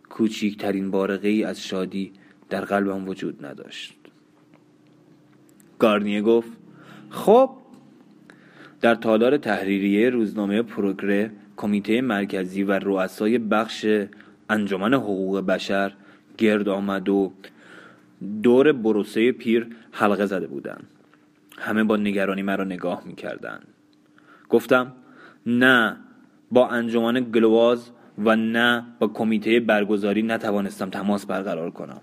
کوچیکترین 0.10 0.92
بارقه 0.92 1.28
ای 1.28 1.44
از 1.44 1.64
شادی 1.64 2.12
در 2.50 2.62
قلبم 2.62 3.08
وجود 3.08 3.46
نداشت. 3.46 3.96
گارنیه 5.80 6.22
گفت 6.22 6.52
خب. 7.10 7.50
در 8.82 8.96
تالار 8.96 9.38
تحریریه 9.38 10.10
روزنامه 10.10 10.62
پروگره 10.62 11.32
کمیته 11.58 12.02
مرکزی 12.02 12.64
و 12.64 12.72
رؤسای 12.72 13.38
بخش 13.38 13.86
انجمن 14.50 14.94
حقوق 14.94 15.40
بشر 15.40 15.94
گرد 16.38 16.70
آمد 16.70 17.10
و 17.10 17.34
دور 18.44 18.72
بروسه 18.72 19.32
پیر 19.32 19.68
حلقه 19.92 20.26
زده 20.26 20.48
بودند 20.48 20.88
همه 21.58 21.84
با 21.84 21.98
نگرانی 21.98 22.42
مرا 22.42 22.64
نگاه 22.64 23.04
می‌کردند 23.06 23.68
گفتم 24.50 24.94
نه 25.46 25.98
با 26.52 26.70
انجمن 26.70 27.32
گلواز 27.32 27.92
و 28.18 28.36
نه 28.36 28.86
با 29.00 29.08
کمیته 29.08 29.60
برگزاری 29.60 30.24
نتوانستم 30.24 30.90
تماس 30.90 31.26
برقرار 31.26 31.72
کنم. 31.72 32.02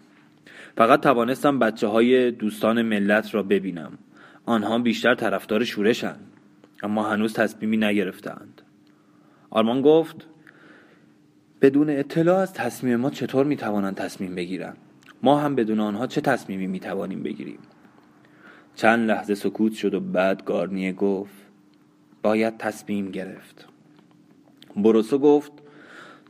فقط 0.76 1.00
توانستم 1.00 1.58
بچه 1.58 1.86
های 1.86 2.30
دوستان 2.30 2.82
ملت 2.82 3.34
را 3.34 3.42
ببینم. 3.42 3.98
آنها 4.46 4.78
بیشتر 4.78 5.14
طرفدار 5.14 5.64
شورشند 5.64 6.20
اما 6.82 7.10
هنوز 7.10 7.32
تصمیمی 7.32 7.76
نگرفتند. 7.76 8.62
آرمان 9.50 9.82
گفت 9.82 10.26
بدون 11.62 11.90
اطلاع 11.90 12.38
از 12.38 12.52
تصمیم 12.52 12.96
ما 12.96 13.10
چطور 13.10 13.46
می‌توانند 13.46 13.94
تصمیم 13.94 14.34
بگیرند؟ 14.34 14.76
ما 15.22 15.38
هم 15.38 15.54
بدون 15.54 15.80
آنها 15.80 16.06
چه 16.06 16.20
تصمیمی 16.20 16.66
می‌توانیم 16.66 17.22
بگیریم؟ 17.22 17.58
چند 18.74 19.10
لحظه 19.10 19.34
سکوت 19.34 19.72
شد 19.72 19.94
و 19.94 20.00
بعد 20.00 20.44
گارنیه 20.44 20.92
گفت 20.92 21.34
باید 22.22 22.56
تصمیم 22.56 23.10
گرفت. 23.10 23.68
بروسو 24.76 25.18
گفت 25.18 25.52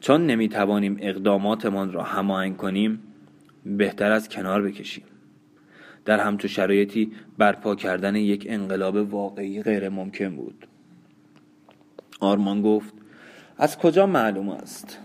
چون 0.00 0.26
نمی‌توانیم 0.26 0.96
اقداماتمان 1.00 1.92
را 1.92 2.02
هماهنگ 2.02 2.56
کنیم 2.56 3.02
بهتر 3.66 4.12
از 4.12 4.28
کنار 4.28 4.62
بکشیم. 4.62 5.04
در 6.04 6.20
همچو 6.20 6.48
شرایطی 6.48 7.12
برپا 7.38 7.74
کردن 7.74 8.16
یک 8.16 8.46
انقلاب 8.48 8.96
واقعی 8.96 9.62
غیر 9.62 9.88
ممکن 9.88 10.36
بود. 10.36 10.66
آرمان 12.20 12.62
گفت 12.62 12.94
از 13.58 13.78
کجا 13.78 14.06
معلوم 14.06 14.48
است؟ 14.48 14.98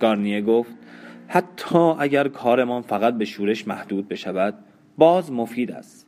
گارنیه 0.00 0.42
گفت 0.42 0.74
حتی 1.34 1.78
اگر 1.78 2.28
کارمان 2.28 2.82
فقط 2.82 3.14
به 3.14 3.24
شورش 3.24 3.68
محدود 3.68 4.08
بشود 4.08 4.54
باز 4.98 5.32
مفید 5.32 5.72
است. 5.72 6.06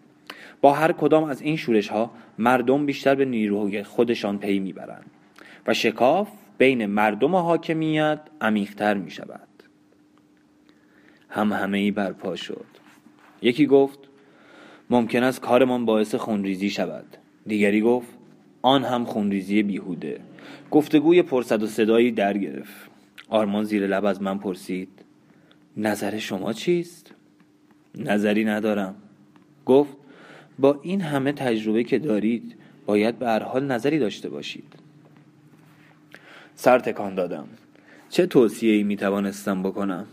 با 0.61 0.73
هر 0.73 0.93
کدام 0.93 1.25
از 1.25 1.43
این 1.43 1.57
شورش 1.57 1.89
ها 1.89 2.11
مردم 2.39 2.87
بیشتر 2.87 3.15
به 3.15 3.25
نیروی 3.25 3.83
خودشان 3.83 4.39
پی 4.39 4.59
می‌برند 4.59 5.11
و 5.67 5.75
شکاف 5.75 6.29
بین 6.59 6.87
مردم 6.87 7.35
و 7.35 7.39
حاکمیت 7.39 8.21
عمیقتر 8.41 8.95
می 8.95 9.11
شود 9.11 9.49
هم 11.29 11.53
همه 11.53 11.79
ای 11.79 11.91
برپا 11.91 12.37
شد. 12.37 12.67
یکی 13.43 13.67
گفت 13.67 13.99
ممکن 14.91 15.23
است 15.23 15.41
کارمان 15.41 15.85
باعث 15.85 16.15
خونریزی 16.15 16.71
شود. 16.71 17.17
دیگری 17.47 17.81
گفت 17.81 18.09
آن 18.63 18.85
هم 18.85 19.05
خونریزی 19.05 19.63
بیهوده. 19.63 20.21
گفتگوی 20.71 21.23
پرصد 21.23 21.63
و 21.63 21.67
صدایی 21.67 22.13
در 22.13 22.39
گرفت. 22.39 22.91
آرمان 23.29 23.65
زیر 23.65 23.87
لب 23.87 24.05
از 24.05 24.23
من 24.23 24.39
پرسید 24.39 25.04
نظر 25.77 26.19
شما 26.19 26.53
چیست؟ 26.53 27.15
نظری 27.95 28.45
ندارم. 28.45 28.95
گفت 29.67 29.97
با 30.59 30.81
این 30.83 31.01
همه 31.01 31.33
تجربه 31.33 31.85
که 31.85 31.99
دارید 31.99 32.55
باید 32.87 33.19
به 33.19 33.27
هر 33.27 33.43
حال 33.43 33.65
نظری 33.65 33.99
داشته 33.99 34.29
باشید. 34.29 34.73
سر 36.55 36.79
تکان 36.79 37.15
دادم. 37.15 37.49
چه 38.09 38.27
توصیه 38.27 38.73
ای 38.73 38.83
می 38.83 38.97
توانستم 38.97 39.63
بکنم؟ 39.63 40.07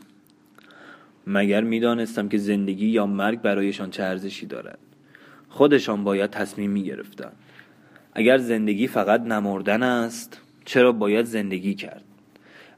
مگر 1.28 1.64
می‌دانستم 1.64 2.30
که 2.30 2.38
زندگی 2.38 2.88
یا 2.88 3.06
مرگ 3.06 3.42
برایشان 3.42 3.90
چه 3.90 4.04
ارزشی 4.04 4.46
دارد؟ 4.46 4.80
خودشان 5.50 6.04
باید 6.04 6.30
تصمیم 6.30 6.72
می 6.72 6.84
گرفتن 6.84 7.32
اگر 8.14 8.38
زندگی 8.38 8.88
فقط 8.88 9.22
نمردن 9.22 9.84
است 9.84 10.42
چرا 10.66 10.92
باید 10.92 11.26
زندگی 11.26 11.76
کرد؟ 11.76 12.04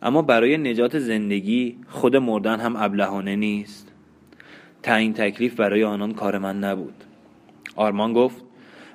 اما 0.04 0.22
برای 0.22 0.58
نجات 0.58 1.00
زندگی 1.00 1.78
خود 1.88 2.16
مردن 2.16 2.60
هم 2.60 2.76
ابلهانه 2.76 3.36
نیست. 3.36 3.88
تعیین 4.84 5.14
تکلیف 5.14 5.56
برای 5.56 5.84
آنان 5.84 6.14
کار 6.14 6.38
من 6.38 6.60
نبود. 6.60 7.04
آرمان 7.76 8.14
گفت 8.14 8.44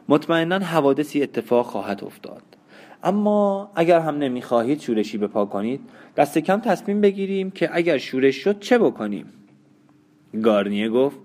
مطمئنا 0.08 0.58
حوادثی 0.58 1.22
اتفاق 1.22 1.66
خواهد 1.66 2.04
افتاد. 2.04 2.42
اما 3.02 3.70
اگر 3.74 4.00
هم 4.00 4.18
نمی‌خواهید 4.18 4.80
شورشی 4.80 5.18
بپا 5.18 5.44
کنید 5.44 5.80
دست 6.16 6.38
کم 6.38 6.60
تصمیم 6.60 7.00
بگیریم 7.00 7.50
که 7.50 7.70
اگر 7.72 7.98
شورش 7.98 8.36
شد 8.36 8.60
چه 8.60 8.78
بکنیم. 8.78 9.26
گارنیه 10.42 10.88
گفت 10.88 11.18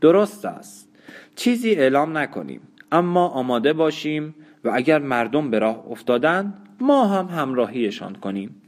درست 0.00 0.44
است. 0.44 0.88
چیزی 1.36 1.70
اعلام 1.70 2.18
نکنیم 2.18 2.60
اما 2.92 3.28
آماده 3.28 3.72
باشیم 3.72 4.34
و 4.64 4.70
اگر 4.74 4.98
مردم 4.98 5.50
به 5.50 5.58
راه 5.58 5.84
افتادند 5.90 6.54
ما 6.80 7.06
هم 7.06 7.26
همراهیشان 7.26 8.14
کنیم. 8.14 8.61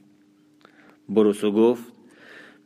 بروسو 1.08 1.52
گفت 1.52 1.84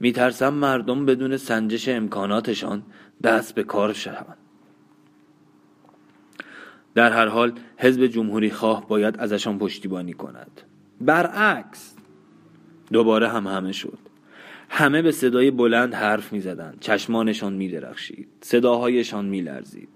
میترسم 0.00 0.54
مردم 0.54 1.06
بدون 1.06 1.36
سنجش 1.36 1.88
امکاناتشان 1.88 2.82
دست 3.22 3.54
به 3.54 3.62
کار 3.62 3.92
شوند 3.92 4.36
در 6.94 7.12
هر 7.12 7.26
حال 7.26 7.52
حزب 7.76 8.06
جمهوری 8.06 8.50
خواه 8.50 8.88
باید 8.88 9.16
ازشان 9.18 9.58
پشتیبانی 9.58 10.12
کند 10.12 10.60
برعکس 11.00 11.96
دوباره 12.92 13.28
هم 13.28 13.46
همه 13.46 13.72
شد 13.72 13.98
همه 14.68 15.02
به 15.02 15.12
صدای 15.12 15.50
بلند 15.50 15.94
حرف 15.94 16.32
می 16.32 16.40
زدن. 16.40 16.74
چشمانشان 16.80 17.52
می 17.52 17.68
درخشید. 17.68 18.28
صداهایشان 18.40 19.24
می 19.24 19.40
لرزید. 19.40 19.88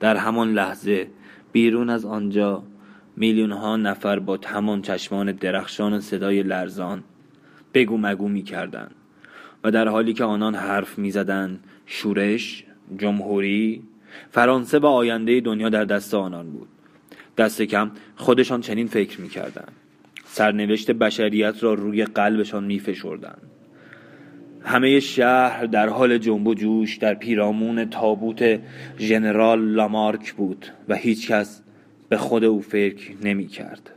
در 0.00 0.16
همان 0.16 0.52
لحظه 0.52 1.10
بیرون 1.52 1.90
از 1.90 2.04
آنجا 2.04 2.62
میلیون 3.16 3.52
ها 3.52 3.76
نفر 3.76 4.18
با 4.18 4.38
همان 4.46 4.82
چشمان 4.82 5.32
درخشان 5.32 6.00
صدای 6.00 6.42
لرزان 6.42 7.04
بگو 7.74 7.98
مگو 7.98 8.28
می 8.28 8.42
کردن. 8.42 8.90
و 9.64 9.70
در 9.70 9.88
حالی 9.88 10.12
که 10.12 10.24
آنان 10.24 10.54
حرف 10.54 10.98
می 10.98 11.10
زدن 11.10 11.60
شورش، 11.86 12.64
جمهوری، 12.98 13.82
فرانسه 14.30 14.78
و 14.78 14.86
آینده 14.86 15.40
دنیا 15.40 15.68
در 15.68 15.84
دست 15.84 16.14
آنان 16.14 16.50
بود 16.50 16.68
دست 17.36 17.62
کم 17.62 17.90
خودشان 18.16 18.60
چنین 18.60 18.86
فکر 18.86 19.20
می 19.20 19.28
کردن. 19.28 19.68
سرنوشت 20.24 20.90
بشریت 20.90 21.62
را 21.62 21.74
روی 21.74 22.04
قلبشان 22.04 22.64
می 22.64 22.78
فشردن. 22.78 23.36
همه 24.62 25.00
شهر 25.00 25.66
در 25.66 25.88
حال 25.88 26.18
جنب 26.18 26.46
و 26.46 26.54
جوش 26.54 26.96
در 26.96 27.14
پیرامون 27.14 27.84
تابوت 27.84 28.60
ژنرال 28.98 29.60
لامارک 29.60 30.32
بود 30.32 30.66
و 30.88 30.94
هیچکس 30.94 31.62
به 32.08 32.16
خود 32.16 32.44
او 32.44 32.60
فکر 32.60 33.12
نمی 33.22 33.46
کرد 33.46 33.90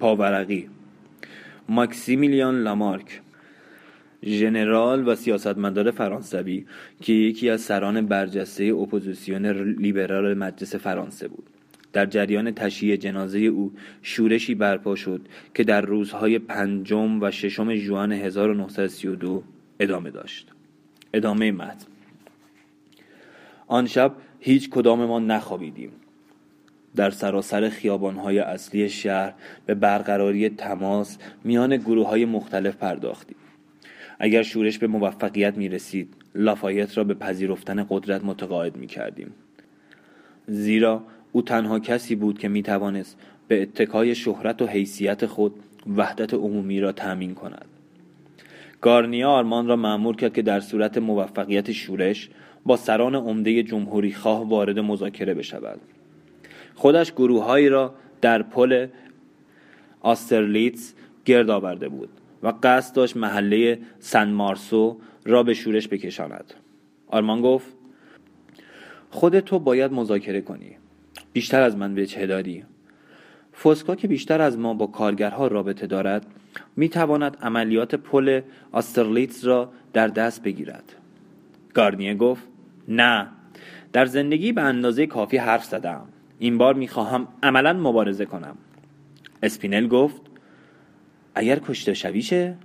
پاورقی 0.00 0.68
ماکسیمیلیان 1.68 2.62
لامارک 2.62 3.20
ژنرال 4.24 5.08
و 5.08 5.14
سیاستمدار 5.14 5.90
فرانسوی 5.90 6.66
که 7.02 7.12
یکی 7.12 7.50
از 7.50 7.60
سران 7.60 8.06
برجسته 8.06 8.64
اپوزیسیون 8.64 9.46
لیبرال 9.46 10.34
مجلس 10.34 10.74
فرانسه 10.74 11.28
بود. 11.28 11.46
در 11.92 12.06
جریان 12.06 12.50
تشییع 12.50 12.96
جنازه 12.96 13.38
او 13.38 13.72
شورشی 14.02 14.54
برپا 14.54 14.94
شد 14.94 15.20
که 15.54 15.64
در 15.64 15.80
روزهای 15.80 16.38
پنجم 16.38 17.22
و 17.22 17.30
ششم 17.30 17.74
ژوئن 17.74 18.12
1932 18.12 19.42
ادامه 19.80 20.10
داشت. 20.10 20.52
ادامه 21.14 21.52
متن. 21.52 21.86
آن 23.66 23.86
شب 23.86 24.14
هیچ 24.40 24.70
کدام 24.70 25.04
ما 25.04 25.18
نخوابیدیم. 25.18 25.90
در 26.98 27.10
سراسر 27.10 27.68
خیابانهای 27.68 28.38
اصلی 28.38 28.88
شهر 28.88 29.34
به 29.66 29.74
برقراری 29.74 30.48
تماس 30.48 31.18
میان 31.44 31.76
گروه 31.76 32.08
های 32.08 32.24
مختلف 32.24 32.76
پرداختیم. 32.76 33.36
اگر 34.18 34.42
شورش 34.42 34.78
به 34.78 34.86
موفقیت 34.86 35.56
می 35.56 35.68
رسید 35.68 36.14
لافایت 36.34 36.98
را 36.98 37.04
به 37.04 37.14
پذیرفتن 37.14 37.86
قدرت 37.90 38.24
متقاعد 38.24 38.76
می 38.76 38.86
کردیم 38.86 39.30
زیرا 40.46 41.02
او 41.32 41.42
تنها 41.42 41.78
کسی 41.78 42.14
بود 42.14 42.38
که 42.38 42.48
می 42.48 42.62
توانست 42.62 43.18
به 43.48 43.62
اتکای 43.62 44.14
شهرت 44.14 44.62
و 44.62 44.66
حیثیت 44.66 45.26
خود 45.26 45.54
وحدت 45.96 46.34
عمومی 46.34 46.80
را 46.80 46.92
تأمین 46.92 47.34
کند. 47.34 47.66
گارنیا 48.80 49.30
آرمان 49.30 49.66
را 49.66 49.76
معمور 49.76 50.16
کرد 50.16 50.34
که 50.34 50.42
در 50.42 50.60
صورت 50.60 50.98
موفقیت 50.98 51.72
شورش 51.72 52.30
با 52.66 52.76
سران 52.76 53.14
عمده 53.14 53.62
جمهوری 53.62 54.12
خواه 54.12 54.48
وارد 54.48 54.78
مذاکره 54.78 55.34
بشود. 55.34 55.80
خودش 56.78 57.12
گروههایی 57.12 57.68
را 57.68 57.94
در 58.20 58.42
پل 58.42 58.86
آسترلیتز 60.00 60.92
گرد 61.24 61.50
آورده 61.50 61.88
بود 61.88 62.08
و 62.42 62.52
قصد 62.62 62.94
داشت 62.94 63.16
محله 63.16 63.78
سن 63.98 64.30
مارسو 64.30 65.00
را 65.24 65.42
به 65.42 65.54
شورش 65.54 65.88
بکشاند. 65.88 66.54
آرمان 67.08 67.42
گفت 67.42 67.66
خود 69.10 69.40
تو 69.40 69.58
باید 69.58 69.92
مذاکره 69.92 70.40
کنی. 70.40 70.76
بیشتر 71.32 71.62
از 71.62 71.76
من 71.76 71.94
به 71.94 72.06
چه 72.06 72.26
داری. 72.26 72.64
فوسکا 73.52 73.94
که 73.94 74.08
بیشتر 74.08 74.40
از 74.40 74.58
ما 74.58 74.74
با 74.74 74.86
کارگرها 74.86 75.46
رابطه 75.46 75.86
دارد 75.86 76.26
می 76.76 76.88
تواند 76.88 77.36
عملیات 77.42 77.94
پل 77.94 78.40
آسترلیتز 78.72 79.44
را 79.44 79.72
در 79.92 80.08
دست 80.08 80.42
بگیرد. 80.42 80.94
گارنیه 81.74 82.14
گفت 82.14 82.42
نه. 82.88 83.28
در 83.92 84.06
زندگی 84.06 84.52
به 84.52 84.62
اندازه 84.62 85.06
کافی 85.06 85.36
حرف 85.36 85.64
زدم. 85.64 86.08
این 86.38 86.58
بار 86.58 86.74
می 86.74 86.88
خواهم 86.88 87.28
عملا 87.42 87.72
مبارزه 87.72 88.24
کنم. 88.24 88.56
اسپینل 89.42 89.88
گفت 89.88 90.22
اگر 91.34 91.58
کشته 91.58 91.94
شویشه 91.94 92.56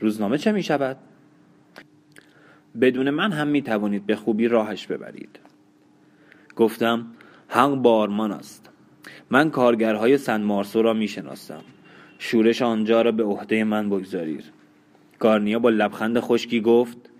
روزنامه 0.00 0.38
چه 0.38 0.52
می 0.52 0.62
شود؟ 0.62 0.96
بدون 2.80 3.10
من 3.10 3.32
هم 3.32 3.48
می 3.48 3.62
توانید 3.62 4.06
به 4.06 4.16
خوبی 4.16 4.48
راهش 4.48 4.86
ببرید. 4.86 5.38
گفتم 6.56 7.06
حق 7.48 7.74
بارمان 7.74 8.32
است. 8.32 8.70
من 9.30 9.50
کارگرهای 9.50 10.18
سن 10.18 10.42
مارسو 10.42 10.82
را 10.82 10.92
می 10.92 11.08
شناسم 11.08 11.62
شورش 12.18 12.62
آنجا 12.62 13.02
را 13.02 13.12
به 13.12 13.24
عهده 13.24 13.64
من 13.64 13.90
بگذارید. 13.90 14.44
گارنیا 15.18 15.58
با 15.58 15.70
لبخند 15.70 16.20
خشکی 16.20 16.60
گفت 16.60 17.10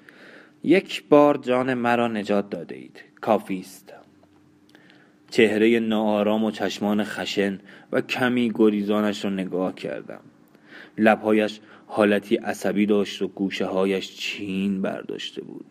یک 0.65 1.09
بار 1.09 1.37
جان 1.37 1.75
مرا 1.75 2.09
نجات 2.09 2.51
داده 2.51 2.77
اید 2.77 3.01
کافی 3.21 3.61
است. 3.61 4.00
چهره 5.31 5.81
ناآرام 5.81 6.45
و 6.45 6.51
چشمان 6.51 7.05
خشن 7.05 7.59
و 7.93 8.01
کمی 8.01 8.53
گریزانش 8.55 9.25
را 9.25 9.31
نگاه 9.31 9.75
کردم. 9.75 10.21
لبهایش 10.99 11.61
حالتی 11.87 12.37
عصبی 12.37 12.87
داشت 12.87 13.23
و 13.23 13.29
گوشه 13.29 13.67
هایش 13.67 14.17
چین 14.17 14.83
برداشته 14.83 15.43
بود. 15.43 15.65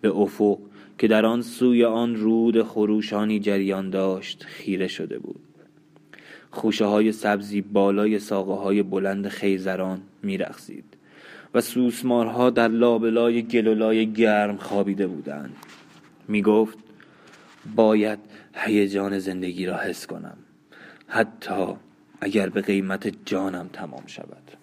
به 0.00 0.10
افق 0.10 0.58
که 0.98 1.08
در 1.08 1.26
آن 1.26 1.42
سوی 1.42 1.84
آن 1.84 2.16
رود 2.16 2.62
خروشانی 2.62 3.40
جریان 3.40 3.90
داشت 3.90 4.44
خیره 4.44 4.88
شده 4.88 5.18
بود. 5.18 5.40
خوشه 6.50 6.84
های 6.84 7.12
سبزی 7.12 7.60
بالای 7.60 8.18
ساقه 8.18 8.54
های 8.54 8.82
بلند 8.82 9.28
خیزران 9.28 10.00
میرقصید 10.22 10.84
و 11.54 11.60
سوسمارها 11.60 12.50
در 12.50 12.68
لابلای 12.68 13.42
گلولای 13.42 14.12
گرم 14.12 14.56
خوابیده 14.56 15.06
بودند. 15.06 15.56
می 16.28 16.42
گفت 16.42 16.78
باید 17.74 18.18
هیجان 18.54 19.18
زندگی 19.18 19.66
را 19.66 19.78
حس 19.78 20.06
کنم. 20.06 20.38
حتی 21.06 21.74
اگر 22.20 22.48
به 22.48 22.60
قیمت 22.60 23.24
جانم 23.24 23.70
تمام 23.72 24.06
شود. 24.06 24.57